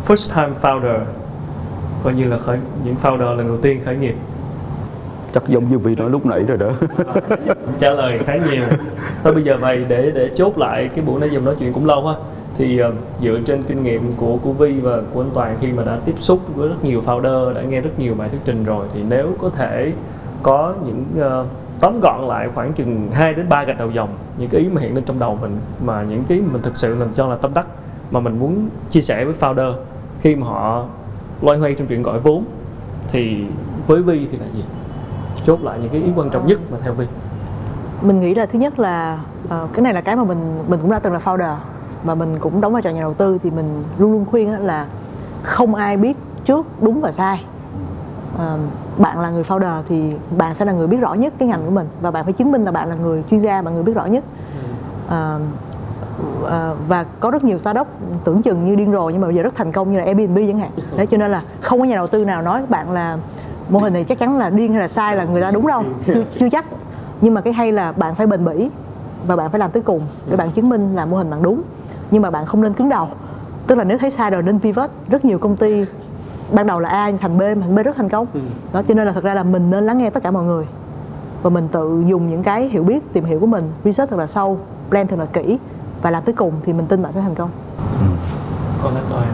[0.07, 0.99] first time founder?
[2.03, 4.15] Coi như là khởi những founder lần đầu tiên khởi nghiệp.
[5.33, 6.71] Chắc giống như vị nói lúc nãy rồi đó.
[7.79, 8.61] Trả lời khá nhiều.
[9.23, 11.85] Thôi bây giờ vậy để để chốt lại cái buổi nãy giờ nói chuyện cũng
[11.85, 12.13] lâu ha
[12.59, 15.83] thì uh, dựa trên kinh nghiệm của của Vi và của anh Toàn khi mà
[15.83, 18.85] đã tiếp xúc với rất nhiều founder đã nghe rất nhiều bài thuyết trình rồi
[18.93, 19.91] thì nếu có thể
[20.43, 21.47] có những uh,
[21.79, 24.81] tóm gọn lại khoảng chừng 2 đến 3 gạch đầu dòng những cái ý mà
[24.81, 27.53] hiện lên trong đầu mình mà những cái mình thực sự làm cho là tâm
[27.53, 27.67] đắc
[28.11, 29.73] mà mình muốn chia sẻ với founder
[30.21, 30.85] khi mà họ
[31.41, 32.43] loay hoay trong chuyện gọi vốn
[33.07, 33.37] thì
[33.87, 34.63] với Vi thì là gì?
[35.45, 37.05] Chốt lại những cái ý quan trọng nhất mà theo Vi.
[38.01, 40.91] Mình nghĩ là thứ nhất là uh, cái này là cái mà mình mình cũng
[40.91, 41.55] đã từng là founder
[42.03, 44.87] và mình cũng đóng vai trò nhà đầu tư thì mình luôn luôn khuyên là
[45.43, 47.43] không ai biết trước đúng và sai.
[48.39, 48.57] À,
[48.97, 51.71] bạn là người founder thì bạn phải là người biết rõ nhất cái ngành của
[51.71, 53.93] mình và bạn phải chứng minh là bạn là người chuyên gia bạn người biết
[53.93, 54.23] rõ nhất.
[55.09, 55.39] À,
[56.49, 57.87] à, và có rất nhiều startup
[58.23, 60.37] tưởng chừng như điên rồ nhưng mà bây giờ rất thành công như là Airbnb
[60.37, 60.71] chẳng hạn.
[60.97, 63.17] Thế cho nên là không có nhà đầu tư nào nói bạn là
[63.69, 65.83] mô hình này chắc chắn là điên hay là sai là người ta đúng đâu.
[66.05, 66.65] Chưa, chưa chắc.
[67.21, 68.69] Nhưng mà cái hay là bạn phải bền bỉ
[69.27, 71.61] và bạn phải làm tới cùng để bạn chứng minh là mô hình bạn đúng.
[72.11, 73.07] Nhưng mà bạn không nên cứng đầu.
[73.67, 74.89] Tức là nếu thấy sai rồi nên pivot.
[75.09, 75.85] Rất nhiều công ty
[76.51, 78.27] ban đầu là A thành B thành B rất thành công.
[78.33, 78.39] Ừ.
[78.73, 80.65] đó cho nên là thật ra là mình nên lắng nghe tất cả mọi người.
[81.41, 84.27] Và mình tự dùng những cái hiểu biết tìm hiểu của mình research thật là
[84.27, 84.57] sâu
[84.89, 85.57] plan thật là kỹ
[86.01, 87.49] và làm tới cùng thì mình tin bạn sẽ thành công.
[87.77, 88.07] Ừ.
[88.83, 89.27] còn anh Toàn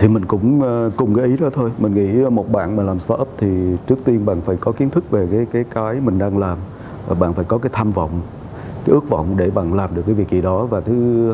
[0.00, 1.70] thì mình cũng ờ, cùng cái ý đó thôi.
[1.78, 5.10] Mình nghĩ một bạn mà làm startup thì trước tiên bạn phải có kiến thức
[5.10, 6.58] về cái cái cái mình đang làm.
[7.06, 8.10] Và bạn phải có cái tham vọng
[8.84, 10.64] cái ước vọng để bạn làm được cái việc gì đó.
[10.64, 11.28] Và thứ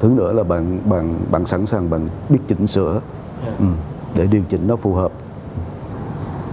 [0.00, 2.90] thứ nữa là bạn bạn bạn sẵn sàng bạn biết chỉnh sửa.
[2.90, 3.02] Yeah.
[3.44, 3.52] Dạ.
[3.58, 3.66] ừ,
[4.16, 5.12] để điều chỉnh nó phù hợp.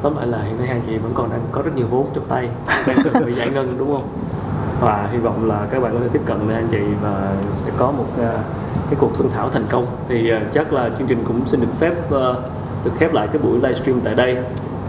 [0.01, 2.25] Tóm lại là hiện nay hai chị vẫn còn đang có rất nhiều vốn trong
[2.27, 2.49] tay.
[2.87, 4.07] Đang cần giải ngân đúng không
[4.81, 7.71] và hy vọng là các bạn có thể tiếp cận với anh chị và sẽ
[7.77, 8.25] có một uh,
[8.89, 9.85] cái cuộc thương thảo thành công.
[10.09, 12.37] Thì uh, chắc là chương trình cũng xin được phép uh,
[12.85, 14.37] được khép lại cái buổi livestream tại đây.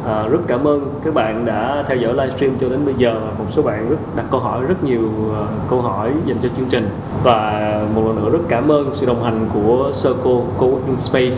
[0.06, 3.44] À, rất cảm ơn các bạn đã theo dõi livestream cho đến bây giờ một
[3.50, 5.36] số bạn rất đặt câu hỏi rất nhiều uh,
[5.70, 6.88] câu hỏi dành cho chương trình.
[7.22, 11.36] Và một lần nữa rất cảm ơn sự đồng hành của Circle Coworking Space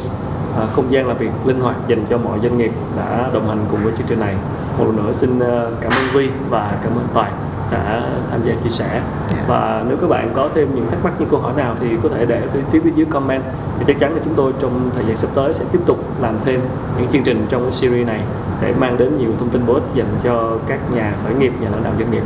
[0.63, 3.59] uh, không gian làm việc linh hoạt dành cho mọi doanh nghiệp đã đồng hành
[3.71, 4.35] cùng với chương trình này.
[4.79, 5.45] Một lần nữa xin uh,
[5.81, 7.33] cảm ơn Vi và cảm ơn Toàn
[7.71, 9.01] đã tham gia chia sẻ.
[9.29, 9.45] Dạ.
[9.47, 12.09] và nếu các bạn có thêm những thắc mắc những câu hỏi nào thì có
[12.09, 12.43] thể để
[12.73, 13.43] phía bên dưới comment.
[13.79, 16.35] Thì chắc chắn là chúng tôi trong thời gian sắp tới sẽ tiếp tục làm
[16.45, 16.61] thêm
[16.99, 18.21] những chương trình trong series này
[18.63, 21.69] để mang đến nhiều thông tin bổ ích dành cho các nhà khởi nghiệp nhà
[21.71, 22.23] lãnh đạo doanh nghiệp.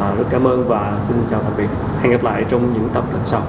[0.00, 1.68] À, rất cảm ơn và xin chào tạm biệt.
[2.02, 3.42] Hẹn gặp lại trong những tập lần sau